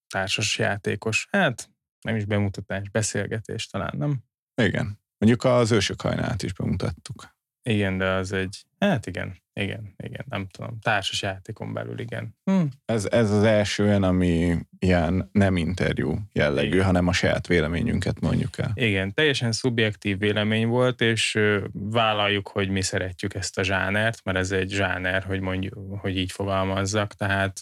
[0.09, 1.70] társas játékos, hát
[2.01, 4.22] nem is bemutatás, beszélgetés talán, nem?
[4.55, 5.01] Igen.
[5.19, 7.37] Mondjuk az ősök hajnát is bemutattuk.
[7.62, 12.37] Igen, de az egy, hát igen, igen, igen, nem tudom, társas játékon belül, igen.
[12.45, 12.62] Hm.
[12.85, 16.85] Ez, ez az első olyan, ami ilyen nem interjú jellegű, Igen.
[16.85, 18.71] hanem a saját véleményünket mondjuk el.
[18.75, 21.39] Igen, teljesen szubjektív vélemény volt, és
[21.73, 26.33] vállaljuk, hogy mi szeretjük ezt a zsánert, mert ez egy zsáner, hogy mondjuk, hogy így
[26.33, 27.61] fogalmazzak, tehát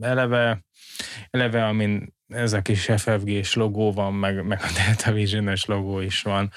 [0.00, 0.64] eleve,
[1.30, 6.22] eleve, amin ez a kis FFG-s logó van, meg, meg a Delta vision logó is
[6.22, 6.52] van,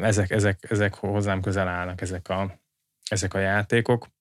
[0.00, 2.60] ezek, ezek, ezek hozzám közel állnak, ezek a,
[3.10, 4.12] ezek a játékok.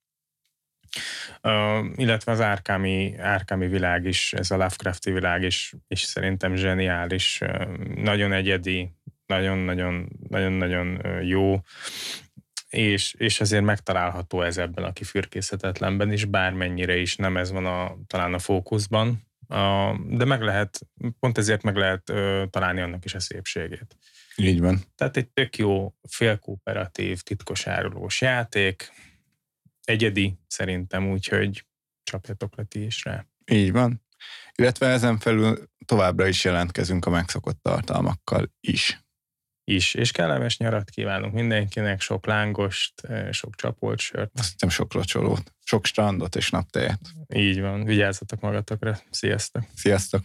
[1.42, 7.42] Uh, illetve az árkámi, árkámi világ is, ez a Lovecrafti világ is, is szerintem zseniális,
[7.96, 8.92] nagyon egyedi,
[9.26, 11.62] nagyon-nagyon jó,
[12.74, 17.98] és, és azért megtalálható ez ebben a kifürkészhetetlenben is, bármennyire is nem ez van a,
[18.08, 20.80] talán a fókuszban, a, de meg lehet,
[21.20, 23.98] pont ezért meg lehet ö, találni annak is a szépségét.
[24.36, 24.82] Így van.
[24.96, 28.92] Tehát egy tök jó félkooperatív, titkos árulós játék,
[29.84, 31.66] egyedi szerintem, úgyhogy
[32.04, 33.26] csapjatok le ti is rá.
[33.52, 34.02] Így van.
[34.56, 39.04] Illetve ezen felül továbbra is jelentkezünk a megszokott tartalmakkal is.
[39.66, 42.94] Is, és kellemes nyarat kívánunk mindenkinek, sok lángost,
[43.32, 44.32] sok csapolt sört.
[44.40, 47.00] Azt hiszem sok locsolót, sok strandot és naptejet.
[47.34, 49.64] Így van, vigyázzatok magatokra, sziasztok!
[49.76, 50.24] Sziasztok!